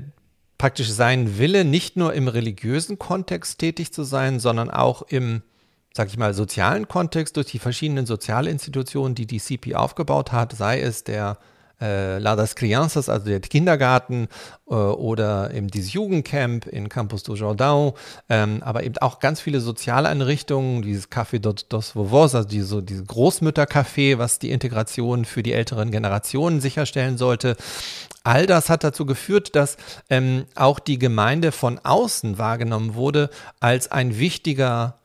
praktisch 0.62 0.92
sein 0.92 1.38
Wille, 1.38 1.64
nicht 1.64 1.96
nur 1.96 2.14
im 2.14 2.28
religiösen 2.28 2.96
Kontext 2.96 3.58
tätig 3.58 3.92
zu 3.92 4.04
sein, 4.04 4.38
sondern 4.38 4.70
auch 4.70 5.02
im, 5.02 5.42
sag 5.92 6.06
ich 6.06 6.16
mal, 6.16 6.34
sozialen 6.34 6.86
Kontext 6.86 7.36
durch 7.36 7.48
die 7.48 7.58
verschiedenen 7.58 8.06
Sozialinstitutionen, 8.06 9.16
die 9.16 9.26
die 9.26 9.40
CP 9.40 9.74
aufgebaut 9.74 10.30
hat, 10.30 10.52
sei 10.52 10.80
es 10.80 11.02
der 11.02 11.38
äh, 11.82 12.18
La 12.18 12.36
das 12.36 12.56
Crianças, 12.56 13.10
also 13.10 13.26
der 13.26 13.40
Kindergarten 13.40 14.28
äh, 14.70 14.74
oder 14.74 15.52
eben 15.52 15.68
dieses 15.68 15.92
Jugendcamp 15.92 16.66
in 16.66 16.88
Campus 16.88 17.24
du 17.24 17.34
Jordão, 17.34 17.94
ähm, 18.28 18.62
aber 18.62 18.84
eben 18.84 18.96
auch 18.98 19.18
ganz 19.18 19.40
viele 19.40 19.60
Sozialeinrichtungen, 19.60 20.82
dieses 20.82 21.10
Café 21.10 21.38
dos 21.40 21.90
Vovos, 21.90 22.34
also 22.34 22.48
diese, 22.48 22.82
diese 22.82 23.04
Großmüttercafé, 23.04 24.18
was 24.18 24.38
die 24.38 24.50
Integration 24.50 25.24
für 25.24 25.42
die 25.42 25.52
älteren 25.52 25.90
Generationen 25.90 26.60
sicherstellen 26.60 27.18
sollte. 27.18 27.56
All 28.24 28.46
das 28.46 28.70
hat 28.70 28.84
dazu 28.84 29.04
geführt, 29.04 29.56
dass 29.56 29.76
ähm, 30.08 30.44
auch 30.54 30.78
die 30.78 30.98
Gemeinde 30.98 31.50
von 31.50 31.80
außen 31.82 32.38
wahrgenommen 32.38 32.94
wurde 32.94 33.30
als 33.58 33.90
ein 33.90 34.18
wichtiger 34.18 35.01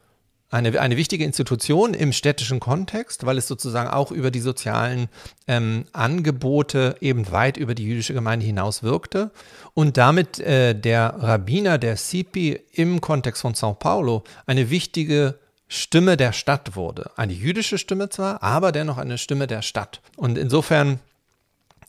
eine, 0.50 0.80
eine 0.80 0.96
wichtige 0.96 1.26
Institution 1.26 1.94
im 1.94 2.14
städtischen 2.14 2.60
Kontext, 2.60 3.26
weil 3.26 3.38
es 3.38 3.48
sozusagen 3.48 3.90
auch 3.90 4.12
über 4.12 4.32
die 4.32 4.40
sozialen 4.40 5.10
ähm, 5.48 5.86
Angebote 5.92 6.96
eben 7.02 7.32
weit 7.32 7.58
über 7.58 7.76
die 7.76 7.84
jüdische 7.84 8.14
Gemeinde 8.14 8.46
hinaus 8.46 8.82
wirkte 8.82 9.32
und 9.74 9.98
damit 9.98 10.40
äh, 10.40 10.74
der 10.74 11.16
Rabbiner, 11.20 11.78
der 11.78 11.98
Sipi 11.98 12.60
im 12.72 13.02
Kontext 13.02 13.42
von 13.42 13.56
São 13.56 13.74
Paulo 13.74 14.24
eine 14.46 14.70
wichtige 14.70 15.38
Stimme 15.68 16.16
der 16.16 16.32
Stadt 16.32 16.78
wurde. 16.78 17.12
Eine 17.18 17.34
jüdische 17.34 17.78
Stimme 17.78 18.08
zwar, 18.10 18.42
aber 18.42 18.72
dennoch 18.72 18.98
eine 18.98 19.18
Stimme 19.18 19.48
der 19.48 19.62
Stadt. 19.62 20.02
Und 20.16 20.38
insofern 20.38 21.02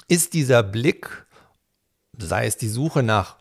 ist 0.09 0.35
dieser 0.35 0.65
Blick, 0.65 1.27
sei 2.17 2.47
es 2.47 2.57
die 2.57 2.69
Suche 2.69 3.05
nach 3.05 3.37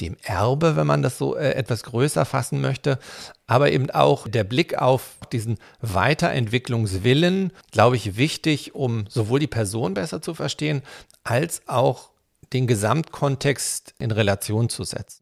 dem 0.00 0.16
Erbe, 0.22 0.76
wenn 0.76 0.86
man 0.86 1.02
das 1.02 1.18
so 1.18 1.36
äh, 1.36 1.52
etwas 1.52 1.82
größer 1.82 2.24
fassen 2.24 2.60
möchte, 2.60 2.98
aber 3.46 3.72
eben 3.72 3.90
auch 3.90 4.28
der 4.28 4.44
Blick 4.44 4.78
auf 4.78 5.16
diesen 5.32 5.58
Weiterentwicklungswillen, 5.80 7.52
glaube 7.70 7.96
ich, 7.96 8.16
wichtig, 8.16 8.74
um 8.74 9.04
sowohl 9.08 9.40
die 9.40 9.46
Person 9.46 9.94
besser 9.94 10.22
zu 10.22 10.34
verstehen, 10.34 10.82
als 11.24 11.62
auch 11.66 12.10
den 12.52 12.66
Gesamtkontext 12.66 13.94
in 13.98 14.10
Relation 14.10 14.68
zu 14.68 14.84
setzen. 14.84 15.19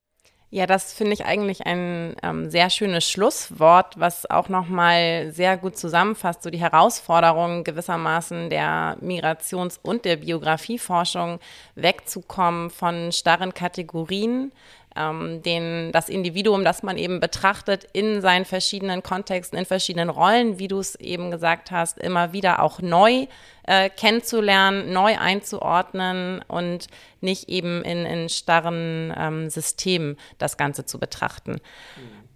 Ja, 0.50 0.66
das 0.66 0.94
finde 0.94 1.12
ich 1.12 1.26
eigentlich 1.26 1.66
ein 1.66 2.16
ähm, 2.22 2.48
sehr 2.48 2.70
schönes 2.70 3.08
Schlusswort, 3.10 4.00
was 4.00 4.30
auch 4.30 4.48
nochmal 4.48 5.30
sehr 5.30 5.58
gut 5.58 5.76
zusammenfasst, 5.76 6.42
so 6.42 6.48
die 6.48 6.60
Herausforderungen 6.60 7.64
gewissermaßen 7.64 8.48
der 8.48 8.96
Migrations- 9.02 9.78
und 9.82 10.06
der 10.06 10.16
Biografieforschung 10.16 11.38
wegzukommen 11.74 12.70
von 12.70 13.12
starren 13.12 13.52
Kategorien 13.52 14.50
ähm, 14.96 15.42
den, 15.42 15.92
das 15.92 16.08
Individuum, 16.08 16.64
das 16.64 16.82
man 16.82 16.96
eben 16.96 17.20
betrachtet 17.20 17.86
in 17.92 18.20
seinen 18.20 18.44
verschiedenen 18.44 19.02
Kontexten, 19.02 19.58
in 19.58 19.64
verschiedenen 19.64 20.10
Rollen, 20.10 20.58
wie 20.58 20.68
du 20.68 20.78
es 20.78 20.94
eben 20.96 21.30
gesagt 21.30 21.70
hast, 21.70 21.98
immer 21.98 22.32
wieder 22.32 22.62
auch 22.62 22.80
neu 22.80 23.26
äh, 23.64 23.90
kennenzulernen, 23.90 24.92
neu 24.92 25.16
einzuordnen 25.18 26.42
und 26.48 26.86
nicht 27.20 27.48
eben 27.48 27.82
in, 27.82 28.06
in 28.06 28.28
starren 28.28 29.12
ähm, 29.16 29.50
Systemen 29.50 30.16
das 30.38 30.56
Ganze 30.56 30.84
zu 30.84 30.98
betrachten. 30.98 31.52
Mhm. 31.52 32.27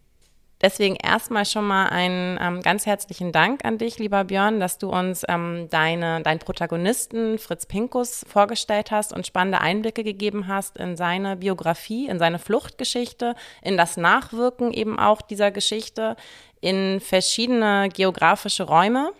Deswegen 0.63 0.95
erstmal 0.95 1.45
schon 1.45 1.67
mal 1.67 1.89
einen 1.89 2.39
ähm, 2.41 2.63
ganz 2.63 2.87
herzlichen 2.87 3.33
Dank 3.33 3.65
an 3.65 3.79
dich, 3.79 3.99
lieber 3.99 4.23
Björn, 4.23 4.61
dass 4.61 4.79
du 4.79 4.91
uns 4.91 5.25
ähm, 5.29 5.67
deine, 5.71 6.23
deinen 6.23 6.39
Protagonisten 6.39 7.39
Fritz 7.39 7.67
Pinkus 7.67 8.25
vorgestellt 8.29 8.93
hast 8.93 9.13
und 9.13 9.27
spannende 9.27 9.61
Einblicke 9.61 10.05
gegeben 10.05 10.47
hast 10.47 10.77
in 10.77 10.97
seine 10.97 11.35
Biografie, 11.35 12.07
in 12.07 12.21
seine 12.21 12.39
Fluchtgeschichte, 12.39 13.35
in 13.61 13.77
das 13.77 13.97
Nachwirken 13.97 14.73
eben 14.73 15.01
auch 15.01 15.21
dieser 15.21 15.51
Geschichte, 15.51 16.15
in 16.61 17.01
verschiedene 17.01 17.89
geografische 17.93 18.63
Räume 18.63 19.11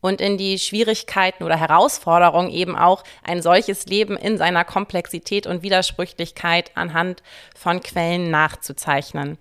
und 0.00 0.20
in 0.20 0.36
die 0.36 0.58
Schwierigkeiten 0.58 1.44
oder 1.44 1.56
Herausforderungen 1.56 2.50
eben 2.50 2.76
auch 2.76 3.04
ein 3.22 3.40
solches 3.40 3.86
Leben 3.86 4.16
in 4.16 4.36
seiner 4.36 4.64
Komplexität 4.64 5.46
und 5.46 5.62
Widersprüchlichkeit 5.62 6.72
anhand 6.74 7.22
von 7.54 7.80
Quellen 7.80 8.32
nachzuzeichnen. 8.32 9.38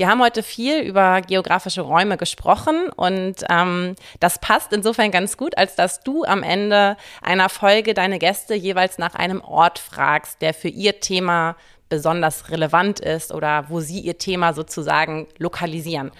Wir 0.00 0.08
haben 0.08 0.22
heute 0.22 0.42
viel 0.42 0.80
über 0.80 1.20
geografische 1.20 1.82
Räume 1.82 2.16
gesprochen 2.16 2.88
und 2.96 3.34
ähm, 3.50 3.96
das 4.18 4.38
passt 4.38 4.72
insofern 4.72 5.10
ganz 5.10 5.36
gut, 5.36 5.58
als 5.58 5.76
dass 5.76 6.00
du 6.00 6.24
am 6.24 6.42
Ende 6.42 6.96
einer 7.20 7.50
Folge 7.50 7.92
deine 7.92 8.18
Gäste 8.18 8.54
jeweils 8.54 8.96
nach 8.96 9.14
einem 9.14 9.42
Ort 9.42 9.78
fragst, 9.78 10.40
der 10.40 10.54
für 10.54 10.68
ihr 10.68 11.00
Thema 11.00 11.54
besonders 11.90 12.50
relevant 12.50 13.00
ist 13.00 13.30
oder 13.30 13.66
wo 13.68 13.80
sie 13.80 14.00
ihr 14.00 14.16
Thema 14.16 14.54
sozusagen 14.54 15.28
lokalisieren. 15.36 16.12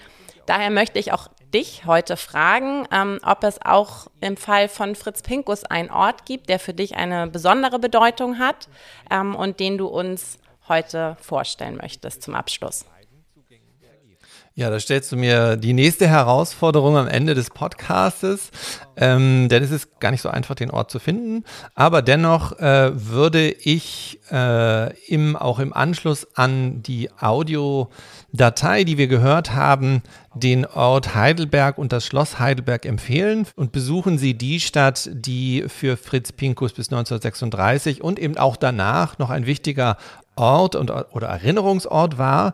Daher 0.45 0.69
möchte 0.69 0.99
ich 0.99 1.11
auch 1.11 1.29
dich 1.51 1.87
heute 1.87 2.17
fragen, 2.17 2.87
ähm, 2.91 3.17
ob 3.25 3.43
es 3.43 3.59
auch 3.65 4.11
im 4.19 4.37
Fall 4.37 4.69
von 4.69 4.93
Fritz 4.93 5.23
Pinkus 5.23 5.63
einen 5.63 5.89
Ort 5.89 6.27
gibt, 6.27 6.49
der 6.49 6.59
für 6.59 6.75
dich 6.75 6.97
eine 6.97 7.25
besondere 7.25 7.79
Bedeutung 7.79 8.37
hat 8.37 8.69
ähm, 9.09 9.33
und 9.33 9.59
den 9.59 9.79
du 9.79 9.87
uns 9.87 10.37
heute 10.69 11.17
vorstellen 11.19 11.77
möchtest 11.77 12.21
zum 12.21 12.35
Abschluss. 12.35 12.85
Ja, 14.53 14.69
da 14.69 14.81
stellst 14.81 15.09
du 15.13 15.15
mir 15.15 15.55
die 15.55 15.71
nächste 15.71 16.09
Herausforderung 16.09 16.97
am 16.97 17.07
Ende 17.07 17.35
des 17.35 17.51
Podcastes, 17.51 18.51
ähm, 18.97 19.47
denn 19.47 19.63
es 19.63 19.71
ist 19.71 20.01
gar 20.01 20.11
nicht 20.11 20.21
so 20.21 20.27
einfach, 20.27 20.55
den 20.55 20.71
Ort 20.71 20.91
zu 20.91 20.99
finden. 20.99 21.45
Aber 21.73 22.01
dennoch 22.01 22.59
äh, 22.59 22.91
würde 22.93 23.49
ich 23.49 24.19
äh, 24.29 24.93
im, 25.07 25.37
auch 25.37 25.59
im 25.59 25.71
Anschluss 25.71 26.27
an 26.35 26.83
die 26.83 27.09
Audiodatei, 27.17 28.83
die 28.83 28.97
wir 28.97 29.07
gehört 29.07 29.55
haben, 29.55 30.03
den 30.33 30.65
Ort 30.65 31.15
Heidelberg 31.15 31.77
und 31.77 31.93
das 31.93 32.05
Schloss 32.05 32.37
Heidelberg 32.39 32.85
empfehlen 32.85 33.47
und 33.55 33.71
besuchen 33.71 34.17
Sie 34.17 34.37
die 34.37 34.59
Stadt, 34.59 35.09
die 35.13 35.65
für 35.67 35.95
Fritz 35.95 36.33
Pinkus 36.33 36.73
bis 36.73 36.89
1936 36.89 38.01
und 38.01 38.19
eben 38.19 38.37
auch 38.37 38.57
danach 38.57 39.17
noch 39.17 39.29
ein 39.29 39.45
wichtiger 39.45 39.97
Ort 40.35 40.75
und, 40.75 40.89
oder 40.89 41.27
Erinnerungsort 41.27 42.17
war. 42.17 42.53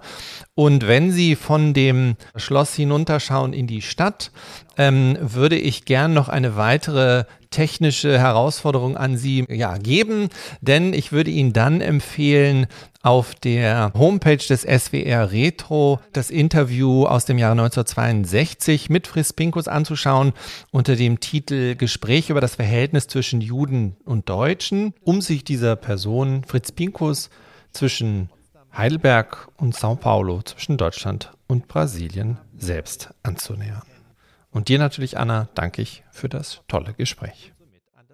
Und 0.55 0.87
wenn 0.87 1.11
Sie 1.11 1.35
von 1.35 1.73
dem 1.73 2.15
Schloss 2.35 2.73
hinunterschauen 2.73 3.53
in 3.53 3.67
die 3.67 3.81
Stadt, 3.81 4.31
ähm, 4.77 5.17
würde 5.21 5.57
ich 5.57 5.85
gern 5.85 6.13
noch 6.13 6.29
eine 6.29 6.55
weitere 6.55 7.25
technische 7.49 8.19
Herausforderung 8.19 8.97
an 8.97 9.17
Sie 9.17 9.45
ja, 9.49 9.77
geben, 9.77 10.29
denn 10.61 10.93
ich 10.93 11.11
würde 11.11 11.31
Ihnen 11.31 11.53
dann 11.53 11.81
empfehlen, 11.81 12.67
auf 13.03 13.35
der 13.35 13.93
Homepage 13.97 14.35
des 14.35 14.63
SWR 14.63 15.31
Retro 15.31 16.01
das 16.11 16.29
Interview 16.29 17.05
aus 17.05 17.23
dem 17.23 17.37
Jahre 17.37 17.53
1962 17.53 18.89
mit 18.89 19.07
Fritz 19.07 19.31
Pinkus 19.31 19.69
anzuschauen 19.69 20.33
unter 20.71 20.97
dem 20.97 21.21
Titel 21.21 21.75
Gespräch 21.75 22.29
über 22.29 22.41
das 22.41 22.55
Verhältnis 22.55 23.07
zwischen 23.07 23.39
Juden 23.39 23.95
und 24.03 24.27
Deutschen, 24.27 24.93
um 25.03 25.21
sich 25.21 25.45
dieser 25.45 25.77
Person 25.77 26.43
Fritz 26.45 26.73
Pinkus 26.73 27.29
zwischen 27.77 28.29
Heidelberg 28.75 29.49
und 29.57 29.75
Sao 29.75 29.95
Paulo, 29.95 30.41
zwischen 30.41 30.77
Deutschland 30.77 31.31
und 31.47 31.67
Brasilien 31.67 32.39
selbst 32.57 33.13
anzunähern. 33.23 33.83
Und 34.49 34.67
dir 34.67 34.79
natürlich, 34.79 35.17
Anna, 35.17 35.47
danke 35.53 35.83
ich 35.83 36.03
für 36.11 36.27
das 36.27 36.61
tolle 36.67 36.93
Gespräch. 36.93 37.53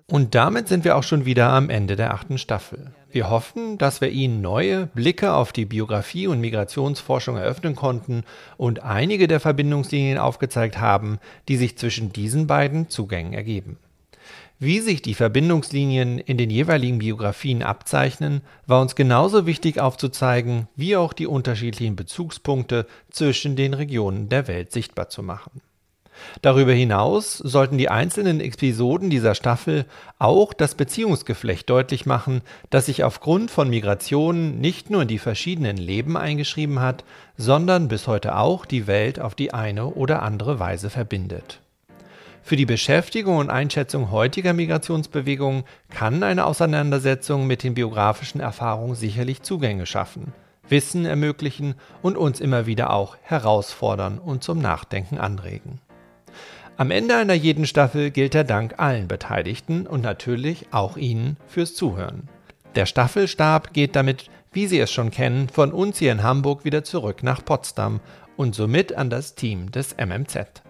Und 0.08 0.36
damit 0.36 0.68
sind 0.68 0.84
wir 0.84 0.98
auch 0.98 1.04
schon 1.04 1.24
wieder 1.24 1.50
am 1.50 1.70
Ende 1.70 1.96
der 1.96 2.14
achten 2.14 2.38
Staffel. 2.38 2.92
Wir 3.10 3.30
hoffen, 3.30 3.78
dass 3.78 4.02
wir 4.02 4.10
Ihnen 4.10 4.42
neue 4.42 4.88
Blicke 4.88 5.34
auf 5.34 5.54
die 5.54 5.66
Biografie 5.66 6.28
und 6.28 6.42
Migrationsforschung 6.42 7.38
eröffnen 7.38 7.76
konnten 7.76 8.24
und 8.58 8.84
einige 8.84 9.28
der 9.30 9.40
Verbindungslinien 9.40 10.18
aufgezeigt 10.18 10.78
haben, 10.78 11.20
die 11.48 11.56
sich 11.56 11.78
zwischen 11.78 12.12
diesen 12.12 12.48
beiden 12.48 12.90
Zugängen 12.90 13.34
ergeben. 13.34 13.78
Wie 14.60 14.80
sich 14.80 15.02
die 15.02 15.14
Verbindungslinien 15.14 16.20
in 16.20 16.38
den 16.38 16.50
jeweiligen 16.50 17.00
Biografien 17.00 17.64
abzeichnen, 17.64 18.42
war 18.66 18.82
uns 18.82 18.96
genauso 18.96 19.46
wichtig 19.46 19.80
aufzuzeigen, 19.80 20.68
wie 20.76 20.96
auch 20.96 21.12
die 21.12 21.28
unterschiedlichen 21.28 21.96
Bezugspunkte 21.96 22.86
zwischen 23.12 23.56
den 23.56 23.74
Regionen 23.74 24.30
der 24.30 24.48
Welt 24.48 24.72
sichtbar 24.72 25.10
zu 25.10 25.22
machen. 25.22 25.62
Darüber 26.42 26.74
hinaus 26.74 27.38
sollten 27.38 27.78
die 27.78 27.90
einzelnen 27.90 28.40
Episoden 28.40 29.10
dieser 29.10 29.36
Staffel 29.36 29.86
auch 30.20 30.54
das 30.54 30.76
Beziehungsgeflecht 30.76 31.70
deutlich 31.70 32.06
machen, 32.06 32.42
das 32.70 32.86
sich 32.86 33.04
aufgrund 33.04 33.52
von 33.52 33.70
Migrationen 33.70 34.60
nicht 34.60 34.90
nur 34.90 35.04
in 35.04 35.08
die 35.08 35.20
verschiedenen 35.20 35.78
Leben 35.78 36.18
eingeschrieben 36.18 36.80
hat, 36.80 37.04
sondern 37.38 37.88
bis 37.88 38.08
heute 38.08 38.38
auch 38.38 38.66
die 38.66 38.88
Welt 38.88 39.20
auf 39.20 39.36
die 39.36 39.54
eine 39.54 39.88
oder 39.88 40.22
andere 40.22 40.60
Weise 40.60 40.90
verbindet. 40.90 41.63
Für 42.44 42.58
die 42.58 42.66
Beschäftigung 42.66 43.38
und 43.38 43.50
Einschätzung 43.50 44.12
heutiger 44.12 44.54
Migrationsbewegungen 44.54 45.64
kann 45.90 46.24
eine 46.24 46.46
Auseinandersetzung 46.46 47.48
mit 47.48 47.64
den 47.64 47.74
biografischen 47.74 48.42
Erfahrungen 48.42 48.96
sicherlich 48.96 49.42
Zugänge 49.42 49.86
schaffen, 49.86 50.34
Wissen 50.68 51.06
ermöglichen 51.06 51.76
und 52.02 52.18
uns 52.18 52.42
immer 52.42 52.66
wieder 52.66 52.92
auch 52.92 53.16
herausfordern 53.24 54.20
und 54.20 54.44
zum 54.44 54.60
Nachdenken 54.60 55.18
anregen. 55.18 55.80
Am 56.76 56.92
Ende 56.92 57.16
einer 57.16 57.34
jeden 57.34 57.66
Staffel 57.66 58.12
gilt 58.12 58.34
der 58.34 58.44
Dank 58.44 58.76
allen 58.78 59.08
Beteiligten 59.08 59.88
und 59.88 60.02
natürlich 60.02 60.68
auch 60.72 60.98
Ihnen 60.98 61.38
fürs 61.48 61.76
Zuhören. 61.76 62.28
Der 62.76 62.86
Staffelstab 62.86 63.74
geht 63.74 63.96
damit 63.96 64.30
wie 64.54 64.68
Sie 64.68 64.80
es 64.80 64.92
schon 64.92 65.10
kennen, 65.10 65.50
von 65.50 65.72
uns 65.72 65.98
hier 65.98 66.12
in 66.12 66.22
Hamburg 66.22 66.64
wieder 66.64 66.84
zurück 66.84 67.24
nach 67.24 67.44
Potsdam 67.44 68.00
und 68.38 68.54
somit 68.54 68.94
an 68.94 69.10
das 69.10 69.34
Team 69.34 69.72
des 69.72 69.96
MMZ. 69.98 70.62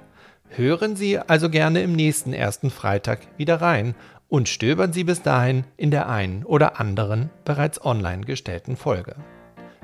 Hören 0.56 0.96
Sie 0.96 1.18
also 1.18 1.50
gerne 1.50 1.82
im 1.82 1.94
nächsten 1.94 2.32
ersten 2.32 2.70
Freitag 2.70 3.22
wieder 3.38 3.60
rein 3.60 3.96
und 4.30 4.48
stöbern 4.48 4.94
Sie 4.94 5.04
bis 5.04 5.24
dahin 5.24 5.64
in 5.78 5.90
der 5.90 6.08
einen 6.08 6.44
oder 6.44 6.80
anderen 6.80 7.32
bereits 7.44 7.84
online 7.84 8.22
gestellten 8.22 8.78
Folge. 8.78 9.16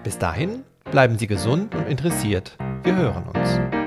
Bis 0.03 0.19
dahin 0.19 0.63
bleiben 0.91 1.17
Sie 1.17 1.25
gesund 1.25 1.73
und 1.73 1.87
interessiert. 1.87 2.55
Wir 2.83 2.95
hören 2.95 3.23
uns. 3.33 3.78